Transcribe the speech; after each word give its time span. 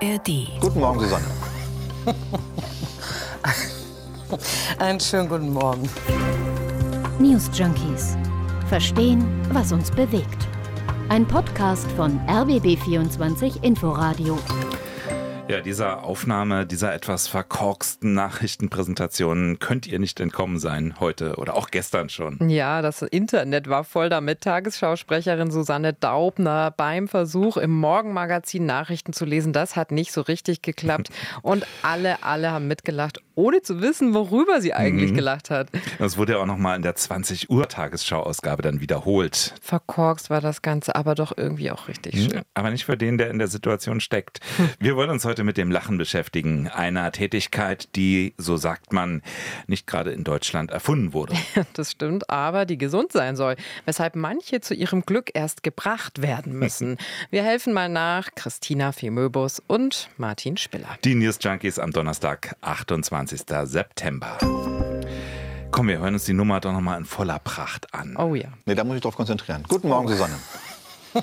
ARD. 0.00 0.60
Guten 0.60 0.80
Morgen, 0.80 1.00
Susanne. 1.00 1.24
Einen 4.78 5.00
schönen 5.00 5.28
guten 5.28 5.52
Morgen. 5.52 5.88
News 7.18 7.50
Junkies. 7.52 8.16
Verstehen, 8.68 9.24
was 9.52 9.72
uns 9.72 9.90
bewegt. 9.90 10.46
Ein 11.08 11.26
Podcast 11.26 11.90
von 11.92 12.20
RBB24 12.28 13.62
Inforadio. 13.64 14.38
Ja, 15.48 15.62
dieser 15.62 16.04
Aufnahme 16.04 16.66
dieser 16.66 16.92
etwas 16.92 17.26
verkorksten 17.26 18.12
Nachrichtenpräsentationen 18.12 19.58
könnt 19.58 19.86
ihr 19.86 19.98
nicht 19.98 20.20
entkommen 20.20 20.58
sein, 20.58 20.96
heute 21.00 21.36
oder 21.36 21.56
auch 21.56 21.70
gestern 21.70 22.10
schon. 22.10 22.50
Ja, 22.50 22.82
das 22.82 23.00
Internet 23.00 23.66
war 23.66 23.84
voll 23.84 24.10
damit. 24.10 24.42
Tagesschausprecherin 24.42 25.50
Susanne 25.50 25.94
Daubner 25.94 26.70
beim 26.70 27.08
Versuch, 27.08 27.56
im 27.56 27.70
Morgenmagazin 27.70 28.66
Nachrichten 28.66 29.14
zu 29.14 29.24
lesen, 29.24 29.54
das 29.54 29.74
hat 29.74 29.90
nicht 29.90 30.12
so 30.12 30.20
richtig 30.20 30.60
geklappt. 30.60 31.08
Und 31.42 31.66
alle, 31.82 32.22
alle 32.22 32.50
haben 32.50 32.68
mitgelacht, 32.68 33.22
ohne 33.38 33.62
zu 33.62 33.80
wissen, 33.80 34.12
worüber 34.12 34.60
sie 34.60 34.74
eigentlich 34.74 35.12
mhm. 35.12 35.16
gelacht 35.16 35.48
hat. 35.48 35.68
Das 35.98 36.18
wurde 36.18 36.34
ja 36.34 36.38
auch 36.38 36.46
nochmal 36.46 36.76
in 36.76 36.82
der 36.82 36.94
20 36.94 37.48
Uhr 37.48 37.68
Tagesschau-Ausgabe 37.68 38.62
dann 38.62 38.80
wiederholt. 38.82 39.54
Verkorkst 39.62 40.28
war 40.28 40.42
das 40.42 40.60
Ganze, 40.60 40.94
aber 40.94 41.14
doch 41.14 41.32
irgendwie 41.36 41.70
auch 41.70 41.88
richtig 41.88 42.14
mhm. 42.14 42.30
schön. 42.30 42.42
Aber 42.52 42.70
nicht 42.70 42.84
für 42.84 42.98
den, 42.98 43.16
der 43.16 43.30
in 43.30 43.38
der 43.38 43.48
Situation 43.48 44.00
steckt. 44.00 44.40
Wir 44.78 44.94
wollen 44.94 45.08
uns 45.08 45.24
heute 45.24 45.38
heute 45.38 45.44
mit 45.44 45.56
dem 45.56 45.70
Lachen 45.70 45.98
beschäftigen, 45.98 46.66
einer 46.66 47.12
Tätigkeit, 47.12 47.94
die, 47.94 48.34
so 48.38 48.56
sagt 48.56 48.92
man, 48.92 49.22
nicht 49.68 49.86
gerade 49.86 50.10
in 50.10 50.24
Deutschland 50.24 50.72
erfunden 50.72 51.12
wurde. 51.12 51.34
Das 51.74 51.92
stimmt, 51.92 52.28
aber 52.28 52.64
die 52.64 52.78
gesund 52.78 53.12
sein 53.12 53.36
soll, 53.36 53.54
weshalb 53.84 54.16
manche 54.16 54.60
zu 54.60 54.74
ihrem 54.74 55.02
Glück 55.02 55.30
erst 55.34 55.62
gebracht 55.62 56.22
werden 56.22 56.58
müssen. 56.58 56.96
Wir 57.30 57.44
helfen 57.44 57.72
mal 57.72 57.88
nach 57.88 58.30
Christina 58.34 58.90
Femöbus 58.90 59.62
und 59.66 60.08
Martin 60.16 60.56
Spiller. 60.56 60.98
Die 61.04 61.14
News 61.14 61.38
Junkies 61.40 61.78
am 61.78 61.92
Donnerstag, 61.92 62.56
28. 62.62 63.27
September. 63.36 64.38
Komm, 65.70 65.88
wir 65.88 65.98
hören 65.98 66.14
uns 66.14 66.24
die 66.24 66.32
Nummer 66.32 66.60
doch 66.60 66.72
nochmal 66.72 66.98
in 66.98 67.04
voller 67.04 67.38
Pracht 67.38 67.92
an. 67.94 68.16
Oh 68.16 68.34
ja. 68.34 68.48
Nee, 68.64 68.74
da 68.74 68.84
muss 68.84 68.96
ich 68.96 69.02
drauf 69.02 69.16
konzentrieren. 69.16 69.64
Guten 69.68 69.88
Morgen, 69.88 70.08
Susanne. 70.08 70.38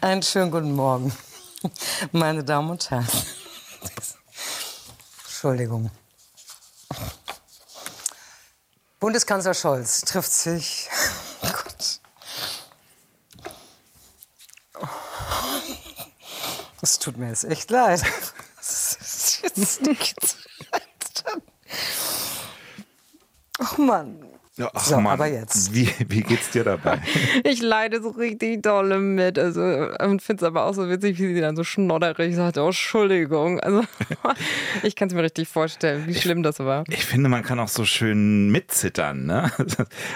Einen 0.00 0.22
schönen 0.22 0.50
guten 0.50 0.72
Morgen. 0.72 1.12
Meine 2.12 2.42
Damen 2.44 2.70
und 2.70 2.90
Herren. 2.90 3.06
Entschuldigung. 5.24 5.90
Bundeskanzler 9.00 9.54
Scholz 9.54 10.02
trifft 10.02 10.30
sich. 10.30 10.88
Oh 11.42 11.48
Gott. 11.48 12.00
Es 16.80 16.98
tut 16.98 17.16
mir 17.16 17.28
jetzt 17.28 17.44
echt 17.44 17.70
leid. 17.70 18.02
Jetzt 19.56 19.82
nicht. 19.82 20.16
Oh 23.58 23.80
Mann. 23.80 24.31
Ach, 24.60 24.84
so, 24.84 24.96
Mann. 24.96 25.14
aber 25.14 25.28
jetzt. 25.28 25.72
Wie, 25.72 25.88
wie 26.08 26.20
geht's 26.20 26.50
dir 26.50 26.62
dabei? 26.62 27.00
ich 27.44 27.62
leide 27.62 28.02
so 28.02 28.10
richtig 28.10 28.62
dolle 28.62 28.98
mit. 28.98 29.38
Also, 29.38 29.62
und 29.62 30.20
finde 30.20 30.44
es 30.44 30.46
aber 30.46 30.66
auch 30.66 30.74
so 30.74 30.90
witzig, 30.90 31.18
wie 31.18 31.32
sie 31.32 31.40
dann 31.40 31.56
so 31.56 31.64
schnodderig 31.64 32.36
sagt: 32.36 32.58
Oh, 32.58 32.66
Entschuldigung. 32.66 33.60
Also, 33.60 33.82
ich 34.82 34.94
kann 34.94 35.08
es 35.08 35.14
mir 35.14 35.22
richtig 35.22 35.48
vorstellen, 35.48 36.06
wie 36.06 36.14
schlimm 36.14 36.42
das 36.42 36.58
war. 36.58 36.84
Ich 36.88 37.06
finde, 37.06 37.30
man 37.30 37.42
kann 37.42 37.60
auch 37.60 37.68
so 37.68 37.86
schön 37.86 38.50
mitzittern. 38.50 39.26
Ne? 39.26 39.50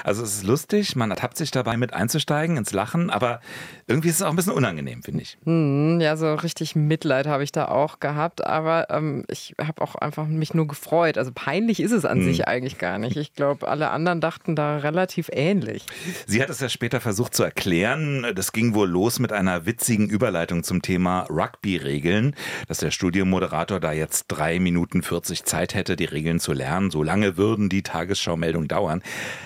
Also, 0.05 0.23
es 0.23 0.37
ist 0.37 0.45
lustig, 0.45 0.97
man 0.97 1.11
ertappt 1.11 1.37
sich 1.37 1.50
dabei, 1.50 1.77
mit 1.77 1.93
einzusteigen 1.93 2.56
ins 2.56 2.73
Lachen, 2.73 3.11
aber 3.11 3.41
irgendwie 3.87 4.09
ist 4.09 4.17
es 4.17 4.23
auch 4.23 4.31
ein 4.31 4.37
bisschen 4.37 4.53
unangenehm, 4.53 5.03
finde 5.03 5.23
ich. 5.23 5.39
Hm, 5.45 6.00
ja, 6.00 6.17
so 6.17 6.34
richtig 6.34 6.77
Mitleid 6.77 7.27
habe 7.27 7.43
ich 7.43 7.53
da 7.53 7.69
auch 7.69 8.00
gehabt, 8.00 8.45
aber 8.45 8.89
ähm, 8.91 9.25
ich 9.28 9.55
habe 9.61 9.83
auch 9.83 9.95
einfach 9.95 10.27
mich 10.27 10.55
nur 10.55 10.66
gefreut. 10.66 11.16
Also, 11.19 11.33
peinlich 11.34 11.81
ist 11.81 11.93
es 11.93 12.05
an 12.05 12.19
hm. 12.19 12.25
sich 12.25 12.47
eigentlich 12.47 12.78
gar 12.78 12.99
nicht. 12.99 13.16
Ich 13.16 13.34
glaube, 13.34 13.66
alle 13.66 13.91
anderen 13.91 14.21
dachten 14.26 14.56
da 14.56 14.78
relativ 14.78 15.31
ähnlich. 15.32 15.87
Sie 16.26 16.42
hat 16.42 16.50
es 16.50 16.59
ja 16.59 16.69
später 16.69 17.00
versucht 17.00 17.32
zu 17.32 17.44
erklären. 17.44 18.26
Das 18.34 18.50
ging 18.50 18.75
wohl 18.75 18.88
los 18.88 19.20
mit 19.20 19.31
einer 19.31 19.66
witzigen 19.66 20.09
Überleitung 20.09 20.64
zum 20.64 20.82
Thema 20.82 21.28
Rugby-Regeln, 21.31 22.34
dass 22.66 22.78
der 22.78 22.91
Studiomoderator 22.91 23.78
da 23.78 23.92
jetzt 23.92 24.25
drei 24.26 24.59
Minuten 24.59 25.04
40 25.04 25.44
Zeit 25.44 25.75
hätte, 25.75 25.94
die 25.94 26.06
Regeln 26.06 26.41
zu 26.41 26.53
lernen. 26.53 26.91
So 26.91 27.04
lange 27.04 27.36
würden 27.36 27.69
die 27.69 27.84
Tagesschau-Meldungen 27.84 28.66
dauern. 28.66 29.00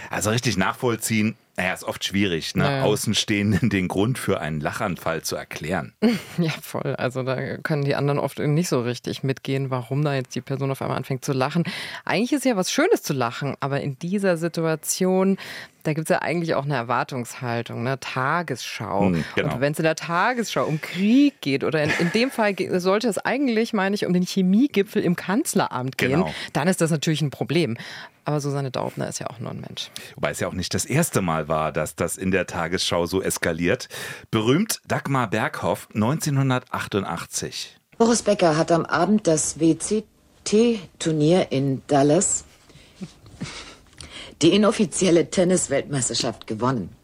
Also 0.09 0.31
richtig 0.31 0.57
nachvollziehen 0.57 1.37
naja, 1.61 1.75
ist 1.75 1.85
oft 1.85 2.03
schwierig, 2.03 2.55
ne? 2.55 2.63
Naja. 2.63 2.83
Außenstehenden 2.85 3.69
den 3.69 3.87
Grund 3.87 4.19
für 4.19 4.41
einen 4.41 4.61
Lachanfall 4.61 5.23
zu 5.23 5.37
erklären. 5.37 5.93
Ja, 6.39 6.53
voll. 6.63 6.95
Also 6.97 7.23
da 7.23 7.59
können 7.59 7.85
die 7.85 7.95
anderen 7.95 8.19
oft 8.19 8.39
nicht 8.39 8.69
so 8.69 8.81
richtig 8.81 9.23
mitgehen, 9.23 9.69
warum 9.69 10.05
da 10.05 10.15
jetzt 10.15 10.35
die 10.35 10.41
Person 10.41 10.71
auf 10.71 10.81
einmal 10.81 10.97
anfängt 10.97 11.25
zu 11.25 11.33
lachen. 11.33 11.65
Eigentlich 12.05 12.33
ist 12.33 12.45
ja 12.45 12.57
was 12.57 12.73
Schönes 12.73 13.03
zu 13.03 13.13
lachen, 13.13 13.57
aber 13.61 13.81
in 13.81 13.99
dieser 13.99 14.37
Situation 14.37 15.37
da 15.83 15.95
gibt 15.95 16.11
es 16.11 16.15
ja 16.15 16.21
eigentlich 16.21 16.55
auch 16.55 16.65
eine 16.65 16.75
Erwartungshaltung, 16.75 17.81
eine 17.81 17.99
Tagesschau. 17.99 19.07
Hm, 19.07 19.25
genau. 19.35 19.55
Und 19.55 19.61
wenn 19.61 19.73
es 19.73 19.79
in 19.79 19.85
der 19.85 19.97
Tagesschau 19.97 20.65
um 20.67 20.81
Krieg 20.81 21.41
geht 21.41 21.65
oder 21.65 21.83
in, 21.83 21.91
in, 21.99 22.13
dem 22.13 22.31
Fall 22.31 22.55
sollte 22.79 23.09
es 23.09 23.17
eigentlich, 23.19 23.73
meine 23.73 23.95
ich, 23.95 24.05
um 24.05 24.13
den 24.13 24.25
Chemiegipfel 24.25 25.03
im 25.03 25.17
Kanzleramt 25.17 25.97
gehen, 25.97 26.11
genau. 26.11 26.35
dann 26.53 26.69
ist 26.69 26.83
das 26.83 26.91
natürlich 26.91 27.23
ein 27.23 27.31
Problem. 27.31 27.79
Aber 28.31 28.41
Susanne 28.41 28.71
Daubner 28.71 29.09
ist 29.09 29.19
ja 29.19 29.27
auch 29.27 29.41
nur 29.41 29.51
ein 29.51 29.61
Mensch. 29.61 29.91
Wobei 30.15 30.31
es 30.31 30.39
ja 30.39 30.47
auch 30.47 30.53
nicht 30.53 30.73
das 30.73 30.85
erste 30.85 31.21
Mal 31.21 31.49
war, 31.49 31.73
dass 31.73 31.97
das 31.97 32.17
in 32.17 32.31
der 32.31 32.47
Tagesschau 32.47 33.07
so 33.07 33.21
eskaliert. 33.21 33.89
Berühmt 34.31 34.81
Dagmar 34.87 35.29
Berghoff 35.29 35.89
1988. 35.95 37.77
Boris 37.99 38.23
Becker 38.23 38.57
hat 38.57 38.71
am 38.71 38.87
Abend 38.87 39.27
das 39.27 39.59
WCT-Turnier 39.59 41.51
in 41.51 41.83
Dallas 41.89 42.45
die 44.43 44.55
inoffizielle 44.55 45.29
Tennis-Weltmeisterschaft 45.29 46.47
gewonnen. 46.47 46.95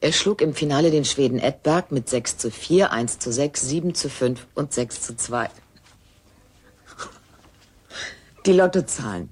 Er 0.00 0.12
schlug 0.12 0.40
im 0.40 0.54
Finale 0.54 0.90
den 0.90 1.04
Schweden 1.04 1.38
Edberg 1.38 1.92
mit 1.92 2.08
6 2.08 2.38
zu 2.38 2.50
4, 2.50 2.92
1 2.92 3.18
zu 3.18 3.30
6, 3.30 3.60
7 3.60 3.94
zu 3.94 4.08
5 4.08 4.46
und 4.54 4.72
6 4.72 5.02
zu 5.02 5.16
2. 5.16 5.50
Die 8.46 8.52
Lottozahlen. 8.52 9.28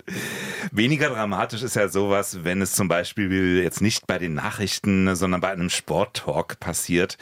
Weniger 0.74 1.10
dramatisch 1.10 1.62
ist 1.62 1.76
ja 1.76 1.88
sowas, 1.88 2.38
wenn 2.42 2.62
es 2.62 2.72
zum 2.72 2.88
Beispiel 2.88 3.62
jetzt 3.62 3.80
nicht 3.80 4.06
bei 4.06 4.18
den 4.18 4.34
Nachrichten, 4.34 5.14
sondern 5.14 5.40
bei 5.40 5.50
einem 5.50 5.70
Sporttalk 5.70 6.58
passiert, 6.60 7.18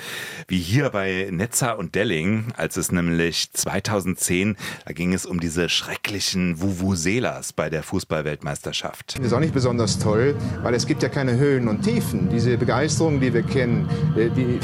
wie 0.49 0.59
hier 0.59 0.91
bei 0.91 1.29
Netzer 1.31 1.79
und 1.79 1.95
Delling, 1.95 2.53
als 2.57 2.77
es 2.77 2.93
nämlich 2.93 3.53
2010, 3.53 4.57
da 4.87 4.93
ging 4.93 5.13
es 5.13 5.27
um 5.27 5.41
diese 5.41 5.69
schrecklichen 5.69 6.61
Vuvuzelas 6.61 7.53
bei 7.53 7.71
der 7.71 7.83
Fußballweltmeisterschaft. 7.83 9.19
Das 9.19 9.27
ist 9.27 9.33
auch 9.33 9.41
nicht 9.41 9.55
besonders 9.55 9.99
toll 9.99 10.37
weil 10.63 10.75
es 10.75 10.87
gibt 10.87 11.03
ja 11.03 11.09
keine 11.09 11.37
Höhen 11.37 11.69
und 11.69 11.83
Tiefen. 11.83 12.29
Diese 12.31 12.57
Begeisterung, 12.57 13.21
die 13.21 13.33
wir 13.33 13.43
kennen, 13.43 13.89
äh, 14.17 14.29
die, 14.31 14.59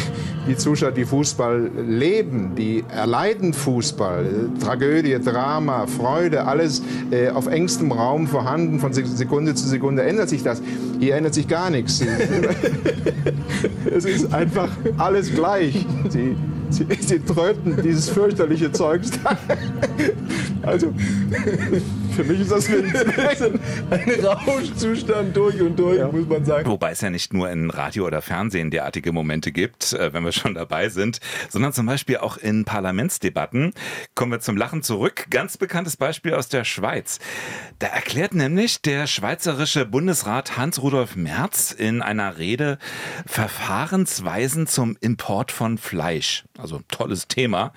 die 0.46 0.56
Zuschauer, 0.56 0.92
die 0.92 1.04
Fußball 1.04 1.70
leben, 1.86 2.54
die 2.54 2.84
erleiden 2.88 3.52
Fußball, 3.52 4.26
äh, 4.26 4.60
Tragödie, 4.60 5.18
Drama, 5.18 5.86
Freude, 5.86 6.44
alles 6.44 6.82
äh, 7.10 7.30
auf 7.30 7.46
engstem 7.46 7.92
Raum 7.92 8.26
vorhanden, 8.26 8.75
von 8.78 8.92
Sekunde 8.92 9.54
zu 9.54 9.68
Sekunde 9.68 10.02
ändert 10.02 10.28
sich 10.28 10.42
das. 10.42 10.62
Hier 10.98 11.16
ändert 11.16 11.34
sich 11.34 11.48
gar 11.48 11.70
nichts. 11.70 12.02
es 13.94 14.04
ist 14.04 14.32
einfach 14.32 14.70
alles 14.98 15.34
gleich. 15.34 15.86
Sie, 16.08 16.36
sie, 16.70 16.86
sie 17.00 17.20
tröten 17.20 17.76
dieses 17.82 18.08
fürchterliche 18.08 18.72
Zeugs. 18.72 19.10
Also 20.62 20.92
Für 22.16 22.24
mich 22.24 22.40
ist 22.40 22.50
das 22.50 22.66
ein, 22.70 23.60
ein 23.90 24.24
Rauschzustand 24.24 25.36
durch 25.36 25.60
und 25.60 25.78
durch, 25.78 25.98
ja. 25.98 26.08
muss 26.08 26.26
man 26.26 26.46
sagen. 26.46 26.66
Wobei 26.66 26.92
es 26.92 27.02
ja 27.02 27.10
nicht 27.10 27.34
nur 27.34 27.50
in 27.50 27.68
Radio 27.68 28.06
oder 28.06 28.22
Fernsehen 28.22 28.70
derartige 28.70 29.12
Momente 29.12 29.52
gibt, 29.52 29.92
äh, 29.92 30.14
wenn 30.14 30.24
wir 30.24 30.32
schon 30.32 30.54
dabei 30.54 30.88
sind, 30.88 31.20
sondern 31.50 31.74
zum 31.74 31.84
Beispiel 31.84 32.16
auch 32.16 32.38
in 32.38 32.64
Parlamentsdebatten. 32.64 33.74
Kommen 34.14 34.32
wir 34.32 34.40
zum 34.40 34.56
Lachen 34.56 34.82
zurück. 34.82 35.26
Ganz 35.28 35.58
bekanntes 35.58 35.98
Beispiel 35.98 36.32
aus 36.32 36.48
der 36.48 36.64
Schweiz. 36.64 37.18
Da 37.80 37.88
erklärt 37.88 38.34
nämlich 38.34 38.80
der 38.80 39.06
schweizerische 39.06 39.84
Bundesrat 39.84 40.56
Hans-Rudolf 40.56 41.16
Merz 41.16 41.70
in 41.70 42.00
einer 42.00 42.38
Rede 42.38 42.78
Verfahrensweisen 43.26 44.66
zum 44.66 44.96
Import 45.02 45.52
von 45.52 45.76
Fleisch. 45.76 46.44
Also 46.56 46.80
tolles 46.88 47.28
Thema. 47.28 47.74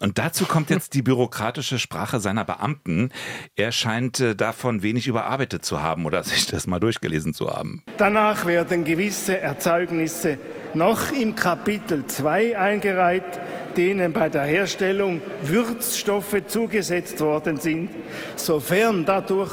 Und 0.00 0.18
dazu 0.18 0.44
kommt 0.44 0.70
jetzt 0.70 0.94
die 0.94 1.02
bürokratische 1.02 1.78
Sprache 1.78 2.20
seiner 2.20 2.44
Beamten. 2.44 3.10
Er 3.56 3.72
scheint 3.72 4.20
äh, 4.20 4.36
davon 4.36 4.82
wenig 4.82 5.08
überarbeitet 5.08 5.64
zu 5.64 5.82
haben 5.82 6.06
oder 6.06 6.22
sich 6.24 6.46
das 6.46 6.66
mal 6.66 6.78
durchgelesen 6.78 7.34
zu 7.34 7.50
haben. 7.50 7.82
Danach 7.96 8.46
werden 8.46 8.84
gewisse 8.84 9.38
Erzeugnisse 9.38 10.38
noch 10.74 11.10
im 11.10 11.34
Kapitel 11.34 12.06
2 12.06 12.58
eingereiht, 12.58 13.40
denen 13.76 14.12
bei 14.12 14.28
der 14.28 14.42
Herstellung 14.42 15.20
Würzstoffe 15.42 16.42
zugesetzt 16.46 17.20
worden 17.20 17.58
sind, 17.58 17.90
sofern 18.36 19.04
dadurch 19.04 19.52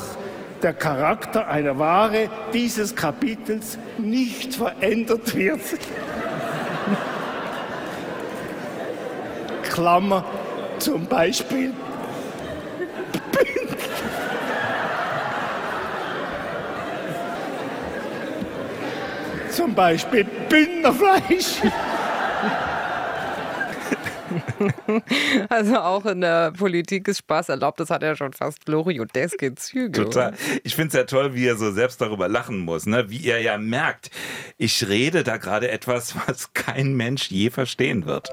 der 0.61 0.73
Charakter 0.73 1.47
einer 1.47 1.77
Ware 1.77 2.29
dieses 2.53 2.95
Kapitels 2.95 3.77
nicht 3.97 4.55
verändert 4.55 5.35
wird. 5.35 5.61
Klammer 9.75 10.23
zum 10.79 11.05
Beispiel 11.05 11.73
zum 19.51 19.75
Beispiel 19.75 20.25
Bündnerfleisch. 20.49 21.61
Also 25.49 25.77
auch 25.77 26.05
in 26.05 26.21
der 26.21 26.51
Politik 26.51 27.07
ist 27.07 27.19
Spaß 27.19 27.49
erlaubt. 27.49 27.79
Das 27.79 27.89
hat 27.89 28.01
ja 28.03 28.15
schon 28.15 28.33
fast 28.33 28.65
gloriodeske 28.65 29.55
Züge. 29.55 30.03
Total. 30.03 30.33
Ich 30.63 30.75
finde 30.75 30.89
es 30.89 30.93
ja 30.93 31.03
toll, 31.03 31.33
wie 31.35 31.47
er 31.47 31.55
so 31.55 31.71
selbst 31.71 32.01
darüber 32.01 32.27
lachen 32.27 32.59
muss. 32.59 32.85
Ne? 32.85 33.09
Wie 33.09 33.27
er 33.27 33.41
ja 33.41 33.57
merkt, 33.57 34.11
ich 34.57 34.87
rede 34.87 35.23
da 35.23 35.37
gerade 35.37 35.69
etwas, 35.69 36.15
was 36.27 36.53
kein 36.53 36.93
Mensch 36.93 37.29
je 37.29 37.49
verstehen 37.49 38.05
wird. 38.05 38.29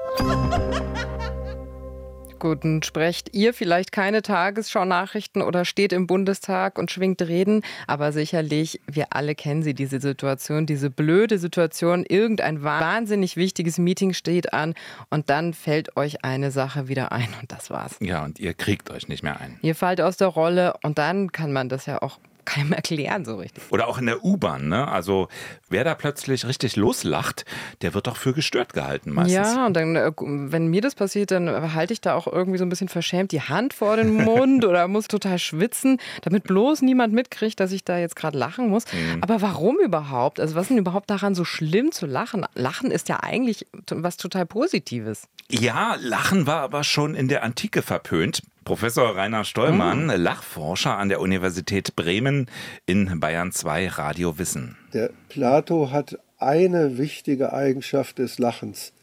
Guten 2.43 2.83
sprecht 2.83 3.33
ihr 3.33 3.53
vielleicht 3.53 3.93
keine 3.93 4.21
Tagesschau-Nachrichten 4.21 5.41
oder 5.41 5.63
steht 5.63 5.93
im 5.93 6.07
Bundestag 6.07 6.77
und 6.77 6.91
schwingt 6.91 7.21
Reden, 7.21 7.61
aber 7.87 8.11
sicherlich, 8.11 8.81
wir 8.85 9.13
alle 9.13 9.33
kennen 9.33 9.63
sie, 9.63 9.73
diese 9.73 10.01
Situation, 10.01 10.65
diese 10.65 10.89
blöde 10.89 11.39
Situation. 11.39 12.03
Irgendein 12.05 12.61
wahnsinnig 12.61 13.37
wichtiges 13.37 13.77
Meeting 13.77 14.11
steht 14.11 14.51
an 14.51 14.73
und 15.09 15.29
dann 15.29 15.53
fällt 15.53 15.95
euch 15.95 16.25
eine 16.25 16.51
Sache 16.51 16.89
wieder 16.89 17.13
ein 17.13 17.29
und 17.39 17.49
das 17.49 17.69
war's. 17.69 17.95
Ja, 18.01 18.25
und 18.25 18.41
ihr 18.41 18.53
kriegt 18.53 18.91
euch 18.91 19.07
nicht 19.07 19.23
mehr 19.23 19.39
ein. 19.39 19.57
Ihr 19.61 19.73
fallt 19.73 20.01
aus 20.01 20.17
der 20.17 20.27
Rolle 20.27 20.73
und 20.83 20.97
dann 20.97 21.31
kann 21.31 21.53
man 21.53 21.69
das 21.69 21.85
ja 21.85 22.01
auch 22.01 22.19
keinem 22.45 22.73
erklären 22.73 23.25
so 23.25 23.37
richtig. 23.37 23.63
Oder 23.69 23.87
auch 23.87 23.97
in 23.97 24.05
der 24.05 24.23
U-Bahn, 24.23 24.67
ne? 24.67 24.87
Also 24.87 25.27
wer 25.69 25.83
da 25.83 25.95
plötzlich 25.95 26.45
richtig 26.45 26.75
loslacht, 26.75 27.45
der 27.81 27.93
wird 27.93 28.07
doch 28.07 28.17
für 28.17 28.33
gestört 28.33 28.73
gehalten 28.73 29.11
meistens. 29.11 29.33
Ja, 29.33 29.65
und 29.65 29.73
dann, 29.73 29.95
äh, 29.95 30.11
wenn 30.17 30.67
mir 30.67 30.81
das 30.81 30.95
passiert, 30.95 31.31
dann 31.31 31.73
halte 31.73 31.93
ich 31.93 32.01
da 32.01 32.15
auch 32.15 32.27
irgendwie 32.27 32.57
so 32.57 32.65
ein 32.65 32.69
bisschen 32.69 32.89
verschämt 32.89 33.31
die 33.31 33.41
Hand 33.41 33.73
vor 33.73 33.97
den 33.97 34.13
Mund 34.13 34.65
oder 34.65 34.87
muss 34.87 35.07
total 35.07 35.39
schwitzen, 35.39 35.99
damit 36.21 36.43
bloß 36.43 36.81
niemand 36.81 37.13
mitkriegt, 37.13 37.59
dass 37.59 37.71
ich 37.71 37.83
da 37.83 37.97
jetzt 37.97 38.15
gerade 38.15 38.37
lachen 38.37 38.69
muss. 38.69 38.85
Mhm. 38.91 39.21
Aber 39.21 39.41
warum 39.41 39.77
überhaupt? 39.79 40.39
Also 40.39 40.55
was 40.55 40.63
ist 40.63 40.69
denn 40.69 40.77
überhaupt 40.77 41.09
daran 41.09 41.35
so 41.35 41.45
schlimm 41.45 41.91
zu 41.91 42.05
lachen? 42.05 42.45
Lachen 42.55 42.91
ist 42.91 43.09
ja 43.09 43.19
eigentlich 43.21 43.65
was 43.89 44.17
total 44.17 44.45
Positives. 44.45 45.27
Ja, 45.49 45.97
Lachen 45.99 46.47
war 46.47 46.61
aber 46.61 46.83
schon 46.83 47.15
in 47.15 47.27
der 47.27 47.43
Antike 47.43 47.81
verpönt. 47.81 48.41
Professor 48.63 49.15
Rainer 49.15 49.43
Stollmann, 49.43 50.05
mhm. 50.05 50.23
Lachforscher 50.23 50.97
an 50.97 51.09
der 51.09 51.21
Universität 51.21 51.95
Bremen 51.95 52.47
in 52.85 53.19
Bayern 53.19 53.51
2 53.51 53.89
Radio 53.89 54.37
Wissen. 54.37 54.77
Der 54.93 55.09
Plato 55.29 55.91
hat 55.91 56.19
eine 56.37 56.97
wichtige 56.97 57.53
Eigenschaft 57.53 58.19
des 58.19 58.39
Lachens 58.39 58.93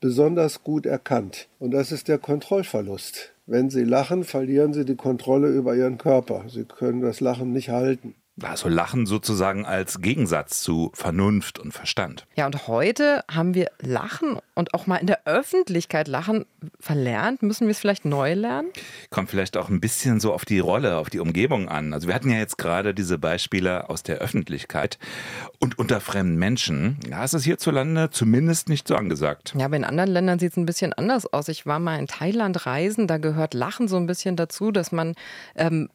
besonders 0.00 0.64
gut 0.64 0.86
erkannt 0.86 1.48
und 1.58 1.72
das 1.72 1.92
ist 1.92 2.08
der 2.08 2.18
Kontrollverlust. 2.18 3.32
Wenn 3.46 3.68
Sie 3.68 3.84
lachen, 3.84 4.24
verlieren 4.24 4.72
Sie 4.72 4.84
die 4.84 4.96
Kontrolle 4.96 5.48
über 5.48 5.74
Ihren 5.74 5.98
Körper. 5.98 6.44
Sie 6.48 6.64
können 6.64 7.00
das 7.00 7.20
Lachen 7.20 7.52
nicht 7.52 7.68
halten. 7.68 8.14
Also 8.42 8.68
Lachen 8.68 9.06
sozusagen 9.06 9.66
als 9.66 10.00
Gegensatz 10.00 10.62
zu 10.62 10.90
Vernunft 10.94 11.58
und 11.58 11.72
Verstand. 11.72 12.26
Ja, 12.36 12.46
und 12.46 12.66
heute 12.68 13.24
haben 13.30 13.54
wir 13.54 13.70
Lachen 13.80 14.38
und 14.54 14.74
auch 14.74 14.86
mal 14.86 14.96
in 14.96 15.06
der 15.06 15.26
Öffentlichkeit 15.26 16.08
Lachen 16.08 16.46
verlernt. 16.78 17.42
Müssen 17.42 17.66
wir 17.66 17.72
es 17.72 17.78
vielleicht 17.78 18.04
neu 18.04 18.34
lernen? 18.34 18.68
Kommt 19.10 19.30
vielleicht 19.30 19.56
auch 19.56 19.68
ein 19.68 19.80
bisschen 19.80 20.20
so 20.20 20.32
auf 20.32 20.44
die 20.44 20.58
Rolle, 20.58 20.96
auf 20.96 21.10
die 21.10 21.18
Umgebung 21.18 21.68
an. 21.68 21.92
Also 21.92 22.08
wir 22.08 22.14
hatten 22.14 22.30
ja 22.30 22.38
jetzt 22.38 22.58
gerade 22.58 22.94
diese 22.94 23.18
Beispiele 23.18 23.88
aus 23.90 24.02
der 24.02 24.18
Öffentlichkeit 24.18 24.98
und 25.58 25.78
unter 25.78 26.00
fremden 26.00 26.36
Menschen. 26.36 26.98
Ja, 27.08 27.24
ist 27.24 27.34
es 27.34 27.44
hierzulande 27.44 28.10
zumindest 28.10 28.68
nicht 28.68 28.88
so 28.88 28.96
angesagt. 28.96 29.54
Ja, 29.56 29.66
aber 29.66 29.76
in 29.76 29.84
anderen 29.84 30.10
Ländern 30.10 30.38
sieht 30.38 30.52
es 30.52 30.56
ein 30.56 30.66
bisschen 30.66 30.92
anders 30.92 31.32
aus. 31.32 31.48
Ich 31.48 31.66
war 31.66 31.78
mal 31.78 31.98
in 31.98 32.06
Thailand 32.06 32.66
reisen, 32.66 33.06
da 33.06 33.18
gehört 33.18 33.54
Lachen 33.54 33.88
so 33.88 33.96
ein 33.96 34.06
bisschen 34.06 34.36
dazu, 34.36 34.70
dass 34.72 34.92
man 34.92 35.14
ähm, 35.56 35.88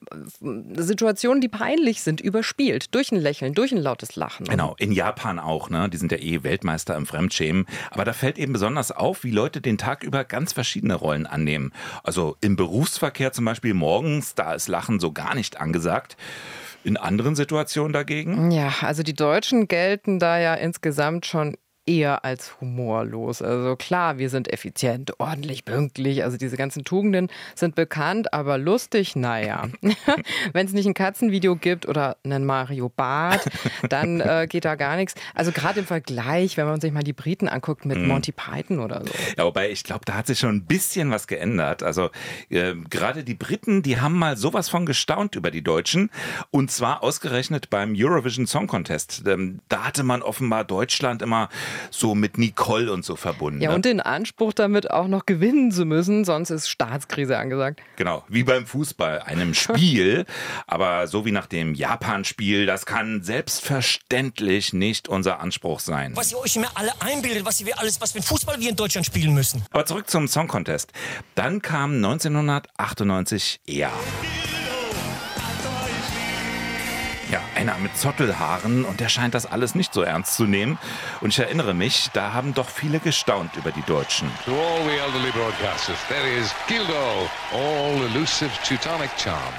Situationen, 0.75 1.41
die 1.41 1.49
peinlich 1.49 2.01
sind, 2.01 2.21
überspielt. 2.35 2.93
Durch 2.93 3.11
ein 3.11 3.19
Lächeln, 3.19 3.53
durch 3.53 3.71
ein 3.71 3.77
lautes 3.77 4.15
Lachen. 4.17 4.45
Genau, 4.45 4.75
in 4.77 4.91
Japan 4.91 5.39
auch, 5.39 5.69
ne? 5.69 5.89
Die 5.89 5.97
sind 5.97 6.11
ja 6.11 6.17
eh 6.17 6.43
Weltmeister 6.43 6.95
im 6.95 7.05
Fremdschämen. 7.05 7.65
Aber 7.91 8.03
da 8.03 8.11
fällt 8.11 8.37
eben 8.37 8.53
besonders 8.53 8.91
auf, 8.91 9.23
wie 9.23 9.31
Leute 9.31 9.61
den 9.61 9.77
Tag 9.77 10.03
über 10.03 10.25
ganz 10.25 10.51
verschiedene 10.51 10.95
Rollen 10.95 11.25
annehmen. 11.25 11.71
Also 12.03 12.35
im 12.41 12.57
Berufsverkehr 12.57 13.31
zum 13.31 13.45
Beispiel 13.45 13.73
morgens, 13.73 14.35
da 14.35 14.53
ist 14.53 14.67
Lachen 14.67 14.99
so 14.99 15.13
gar 15.13 15.33
nicht 15.33 15.61
angesagt. 15.61 16.17
In 16.83 16.97
anderen 16.97 17.35
Situationen 17.35 17.93
dagegen? 17.93 18.51
Ja, 18.51 18.71
also 18.81 19.01
die 19.01 19.15
Deutschen 19.15 19.67
gelten 19.67 20.19
da 20.19 20.37
ja 20.37 20.53
insgesamt 20.53 21.25
schon 21.25 21.57
eher 21.85 22.25
als 22.25 22.59
humorlos. 22.59 23.41
Also 23.41 23.75
klar, 23.75 24.17
wir 24.17 24.29
sind 24.29 24.51
effizient, 24.51 25.19
ordentlich, 25.19 25.65
pünktlich. 25.65 26.23
Also 26.23 26.37
diese 26.37 26.57
ganzen 26.57 26.83
Tugenden 26.83 27.29
sind 27.53 27.75
bekannt, 27.75 28.33
aber 28.33 28.57
lustig, 28.57 29.15
naja. 29.15 29.67
Wenn 30.53 30.65
es 30.65 30.73
nicht 30.73 30.87
ein 30.87 30.93
Katzenvideo 30.93 31.55
gibt 31.55 31.87
oder 31.87 32.17
einen 32.23 32.45
Mario 32.45 32.89
Bart, 32.89 33.45
dann 33.89 34.19
äh, 34.19 34.47
geht 34.49 34.65
da 34.65 34.75
gar 34.75 34.95
nichts. 34.95 35.13
Also 35.35 35.51
gerade 35.51 35.81
im 35.81 35.85
Vergleich, 35.85 36.57
wenn 36.57 36.65
man 36.65 36.81
sich 36.81 36.91
mal 36.91 37.03
die 37.03 37.13
Briten 37.13 37.47
anguckt 37.47 37.85
mit 37.85 37.97
mm. 37.97 38.07
Monty 38.07 38.31
Python 38.31 38.79
oder 38.79 39.01
so. 39.05 39.11
Ja, 39.37 39.45
wobei 39.45 39.69
ich 39.69 39.83
glaube, 39.83 40.05
da 40.05 40.15
hat 40.15 40.27
sich 40.27 40.39
schon 40.39 40.55
ein 40.55 40.65
bisschen 40.65 41.11
was 41.11 41.27
geändert. 41.27 41.83
Also 41.83 42.09
äh, 42.49 42.73
gerade 42.89 43.23
die 43.23 43.35
Briten, 43.35 43.83
die 43.83 43.99
haben 43.99 44.17
mal 44.17 44.37
sowas 44.37 44.69
von 44.69 44.85
gestaunt 44.85 45.35
über 45.35 45.51
die 45.51 45.63
Deutschen 45.63 46.09
und 46.49 46.71
zwar 46.71 47.03
ausgerechnet 47.03 47.69
beim 47.69 47.93
Eurovision 47.95 48.47
Song 48.47 48.67
Contest. 48.67 49.23
Ähm, 49.27 49.59
da 49.69 49.83
hatte 49.85 50.03
man 50.03 50.23
offenbar 50.23 50.63
Deutschland 50.63 51.21
immer 51.21 51.49
so 51.89 52.15
mit 52.15 52.37
Nicole 52.37 52.91
und 52.91 53.05
so 53.05 53.15
verbunden. 53.15 53.61
Ja, 53.61 53.69
ne? 53.69 53.75
und 53.75 53.85
den 53.85 54.01
Anspruch 54.01 54.53
damit 54.53 54.91
auch 54.91 55.07
noch 55.07 55.25
gewinnen 55.25 55.71
zu 55.71 55.85
müssen, 55.85 56.25
sonst 56.25 56.49
ist 56.49 56.69
Staatskrise 56.69 57.37
angesagt. 57.37 57.81
Genau, 57.95 58.23
wie 58.27 58.43
beim 58.43 58.65
Fußball, 58.65 59.21
einem 59.21 59.53
Spiel. 59.53 60.25
aber 60.67 61.07
so 61.07 61.25
wie 61.25 61.31
nach 61.31 61.47
dem 61.47 61.73
Japan-Spiel, 61.73 62.65
das 62.65 62.85
kann 62.85 63.23
selbstverständlich 63.23 64.73
nicht 64.73 65.07
unser 65.07 65.39
Anspruch 65.39 65.79
sein. 65.79 66.11
Was 66.15 66.31
ihr 66.31 66.39
euch 66.39 66.55
immer 66.55 66.71
alle 66.75 66.91
einbildet, 66.99 67.45
was 67.45 67.63
wir 67.65 67.79
alles, 67.79 68.01
was 68.01 68.11
für 68.13 68.21
Fußball 68.21 68.59
wir 68.59 68.69
in 68.69 68.75
Deutschland 68.75 69.05
spielen 69.05 69.33
müssen. 69.33 69.63
Aber 69.71 69.85
zurück 69.85 70.09
zum 70.09 70.27
Song 70.27 70.47
Contest. 70.47 70.91
Dann 71.35 71.61
kam 71.61 71.95
1998 71.95 73.59
Ja. 73.65 73.91
Einer 77.69 77.77
mit 77.79 77.97
Zottelhaaren 77.97 78.85
und 78.85 78.99
der 78.99 79.09
scheint 79.09 79.33
das 79.33 79.45
alles 79.45 79.75
nicht 79.75 79.93
so 79.93 80.01
ernst 80.01 80.35
zu 80.35 80.45
nehmen. 80.45 80.77
Und 81.21 81.29
ich 81.29 81.39
erinnere 81.39 81.73
mich, 81.73 82.09
da 82.13 82.33
haben 82.33 82.53
doch 82.53 82.69
viele 82.69 82.99
gestaunt 82.99 83.55
über 83.55 83.71
die 83.71 83.81
Deutschen. 83.83 84.29
To 84.45 84.51
all 84.51 84.83
the 84.83 84.97
elderly 84.97 85.31
broadcasters, 85.31 85.97
there 86.07 86.27
is 86.39 86.53
Gildo, 86.67 87.29
all 87.51 88.01
elusive 88.13 88.51
Teutonic 88.63 89.09
charm. 89.17 89.53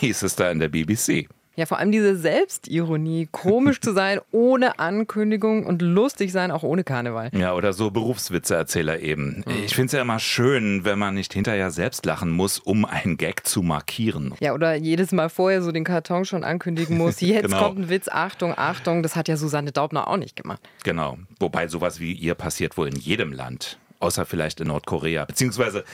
Hieß 0.00 0.22
es 0.22 0.34
da 0.34 0.50
in 0.50 0.58
der 0.58 0.68
BBC. 0.68 1.28
Ja, 1.56 1.66
vor 1.66 1.78
allem 1.78 1.92
diese 1.92 2.16
Selbstironie, 2.16 3.28
komisch 3.30 3.80
zu 3.80 3.92
sein 3.92 4.20
ohne 4.32 4.78
Ankündigung 4.78 5.66
und 5.66 5.82
lustig 5.82 6.32
sein 6.32 6.50
auch 6.50 6.64
ohne 6.64 6.82
Karneval. 6.82 7.30
Ja, 7.32 7.54
oder 7.54 7.72
so 7.72 7.90
Berufswitzeerzähler 7.90 9.00
eben. 9.00 9.44
Mhm. 9.46 9.64
Ich 9.64 9.74
finde 9.74 9.86
es 9.86 9.92
ja 9.92 10.02
immer 10.02 10.18
schön, 10.18 10.84
wenn 10.84 10.98
man 10.98 11.14
nicht 11.14 11.32
hinterher 11.32 11.70
selbst 11.70 12.06
lachen 12.06 12.30
muss, 12.30 12.58
um 12.58 12.84
einen 12.84 13.16
Gag 13.16 13.46
zu 13.46 13.62
markieren. 13.62 14.34
Ja, 14.40 14.54
oder 14.54 14.74
jedes 14.74 15.12
Mal 15.12 15.28
vorher 15.28 15.62
so 15.62 15.70
den 15.70 15.84
Karton 15.84 16.24
schon 16.24 16.42
ankündigen 16.42 16.98
muss. 16.98 17.20
Jetzt 17.24 17.44
genau. 17.44 17.62
kommt 17.62 17.78
ein 17.78 17.88
Witz, 17.88 18.08
Achtung, 18.08 18.54
Achtung. 18.56 19.02
Das 19.02 19.14
hat 19.14 19.28
ja 19.28 19.36
Susanne 19.36 19.70
Daubner 19.70 20.08
auch 20.08 20.16
nicht 20.16 20.36
gemacht. 20.36 20.60
Genau. 20.82 21.18
Wobei 21.38 21.68
sowas 21.68 22.00
wie 22.00 22.12
ihr 22.12 22.34
passiert 22.34 22.76
wohl 22.76 22.88
in 22.88 22.96
jedem 22.96 23.32
Land. 23.32 23.78
Außer 24.00 24.26
vielleicht 24.26 24.60
in 24.60 24.68
Nordkorea. 24.68 25.24
Beziehungsweise 25.24 25.84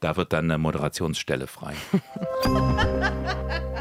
da 0.00 0.16
wird 0.16 0.32
dann 0.32 0.44
eine 0.44 0.58
Moderationsstelle 0.58 1.46
frei. 1.46 1.74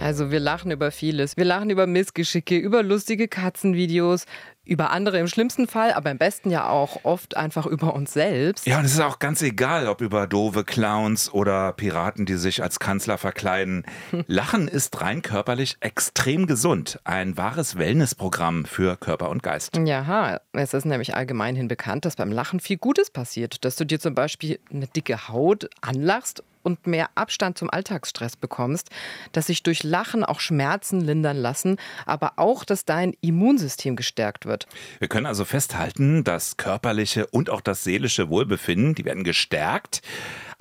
Also 0.00 0.30
wir 0.30 0.40
lachen 0.40 0.70
über 0.70 0.90
vieles. 0.90 1.36
Wir 1.36 1.44
lachen 1.44 1.68
über 1.68 1.86
Missgeschicke, 1.86 2.56
über 2.56 2.82
lustige 2.82 3.28
Katzenvideos, 3.28 4.24
über 4.64 4.90
andere 4.92 5.18
im 5.18 5.26
schlimmsten 5.26 5.66
Fall, 5.66 5.92
aber 5.92 6.10
im 6.10 6.16
besten 6.16 6.50
ja 6.50 6.68
auch 6.68 7.04
oft 7.04 7.36
einfach 7.36 7.66
über 7.66 7.92
uns 7.92 8.14
selbst. 8.14 8.66
Ja, 8.66 8.78
und 8.78 8.86
es 8.86 8.92
ist 8.92 9.00
auch 9.00 9.18
ganz 9.18 9.42
egal, 9.42 9.88
ob 9.88 10.00
über 10.00 10.26
doofe 10.26 10.64
Clowns 10.64 11.32
oder 11.32 11.72
Piraten, 11.74 12.24
die 12.24 12.36
sich 12.36 12.62
als 12.62 12.78
Kanzler 12.78 13.18
verkleiden. 13.18 13.84
Lachen 14.26 14.68
ist 14.68 15.00
rein 15.02 15.20
körperlich 15.20 15.76
extrem 15.80 16.46
gesund. 16.46 16.98
Ein 17.04 17.36
wahres 17.36 17.76
Wellnessprogramm 17.76 18.64
für 18.64 18.96
Körper 18.96 19.28
und 19.28 19.42
Geist. 19.42 19.76
Ja, 19.76 20.40
es 20.52 20.72
ist 20.72 20.86
nämlich 20.86 21.14
allgemeinhin 21.14 21.68
bekannt, 21.68 22.06
dass 22.06 22.16
beim 22.16 22.32
Lachen 22.32 22.60
viel 22.60 22.78
Gutes 22.78 23.10
passiert. 23.10 23.64
Dass 23.66 23.76
du 23.76 23.84
dir 23.84 24.00
zum 24.00 24.14
Beispiel 24.14 24.60
eine 24.72 24.86
dicke 24.86 25.28
Haut 25.28 25.68
anlachst 25.82 26.42
und 26.62 26.86
mehr 26.86 27.10
Abstand 27.14 27.58
zum 27.58 27.70
Alltagsstress 27.70 28.36
bekommst, 28.36 28.90
dass 29.32 29.46
sich 29.46 29.62
durch 29.62 29.82
Lachen 29.82 30.24
auch 30.24 30.40
Schmerzen 30.40 31.00
lindern 31.00 31.36
lassen, 31.36 31.76
aber 32.06 32.34
auch, 32.36 32.64
dass 32.64 32.84
dein 32.84 33.14
Immunsystem 33.20 33.96
gestärkt 33.96 34.46
wird. 34.46 34.66
Wir 34.98 35.08
können 35.08 35.26
also 35.26 35.44
festhalten, 35.44 36.24
das 36.24 36.56
körperliche 36.56 37.26
und 37.26 37.50
auch 37.50 37.60
das 37.60 37.84
seelische 37.84 38.28
Wohlbefinden, 38.28 38.94
die 38.94 39.04
werden 39.04 39.24
gestärkt. 39.24 40.02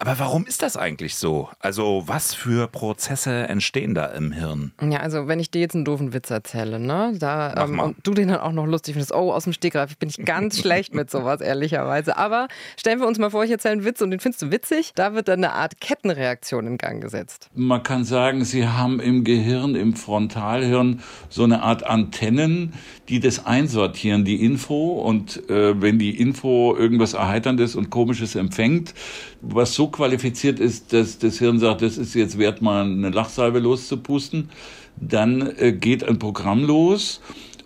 Aber 0.02 0.18
warum 0.18 0.46
ist 0.46 0.64
das 0.64 0.78
eigentlich 0.78 1.16
so? 1.16 1.50
Also 1.60 2.04
was 2.06 2.34
für 2.34 2.68
Prozesse 2.68 3.50
entstehen 3.50 3.94
da 3.94 4.06
im 4.06 4.32
Hirn? 4.32 4.72
Ja, 4.82 5.00
also 5.00 5.28
wenn 5.28 5.42
ich 5.42 5.52
dir 5.52 5.60
jetzt 5.60 5.76
einen 5.76 5.84
doofen 5.84 6.14
Witz 6.14 6.30
erzähle, 6.30 6.80
ne, 6.80 7.14
da 7.20 7.54
ähm, 7.66 7.80
und 7.80 7.98
du 8.04 8.14
den 8.14 8.30
dann 8.30 8.40
auch 8.40 8.54
noch 8.54 8.66
lustig 8.66 8.94
findest, 8.94 9.14
oh, 9.14 9.34
aus 9.34 9.44
dem 9.44 9.52
Stegreif 9.52 9.98
bin 9.98 10.08
ich 10.08 10.24
ganz 10.24 10.58
schlecht 10.62 10.96
mit 10.96 11.12
sowas, 11.12 11.42
ehrlicherweise. 11.42 12.16
Aber 12.16 12.48
stellen 12.78 13.02
wir 13.02 13.08
uns 13.08 13.20
mal 13.20 13.30
vor, 13.30 13.44
ich 13.44 13.52
erzähle 13.52 13.74
einen 13.74 13.84
Witz 13.84 14.02
und 14.02 14.12
den 14.12 14.22
findest 14.22 14.42
du 14.42 14.52
witzig, 14.52 14.94
da 14.96 15.14
wird 15.16 15.28
dann 15.28 15.44
eine 15.44 15.52
Art 15.52 15.82
Kettenreaktion 15.82 16.66
in 16.66 16.78
Gang 16.78 17.02
gesetzt. 17.02 17.50
Man 17.54 17.84
kann 17.84 18.06
sagen, 18.06 18.46
sie 18.46 18.70
haben 18.70 19.02
im 19.02 19.26
Gehirn, 19.26 19.76
im 19.76 19.96
Frontalhirn 19.96 21.02
so 21.28 21.44
eine 21.44 21.62
Art 21.62 21.86
Antennen, 21.86 22.74
die 23.10 23.20
das 23.20 23.46
einsortieren, 23.46 24.24
die 24.24 24.46
Info. 24.46 24.94
Und 24.94 25.50
äh, 25.50 25.82
wenn 25.82 26.00
die 26.00 26.18
Info 26.22 26.74
irgendwas 26.74 27.16
Erheiterndes 27.16 27.76
und 27.76 27.90
Komisches 27.90 28.36
empfängt, 28.36 28.94
was 29.42 29.74
so 29.74 29.89
qualifiziert 29.90 30.60
ist, 30.60 30.94
dass 30.94 31.20
das 31.20 31.40
Hirn 31.40 31.60
sagt, 31.60 31.82
das 31.82 31.98
ist 31.98 32.14
jetzt 32.14 32.38
wert, 32.38 32.62
mal 32.62 32.84
eine 32.84 33.10
Lachsalbe 33.10 33.60
loszupusten, 33.60 34.50
dann 34.96 35.56
äh, 35.58 35.72
geht 35.72 36.04
ein 36.04 36.20
Programm 36.20 36.64
los. 36.64 37.22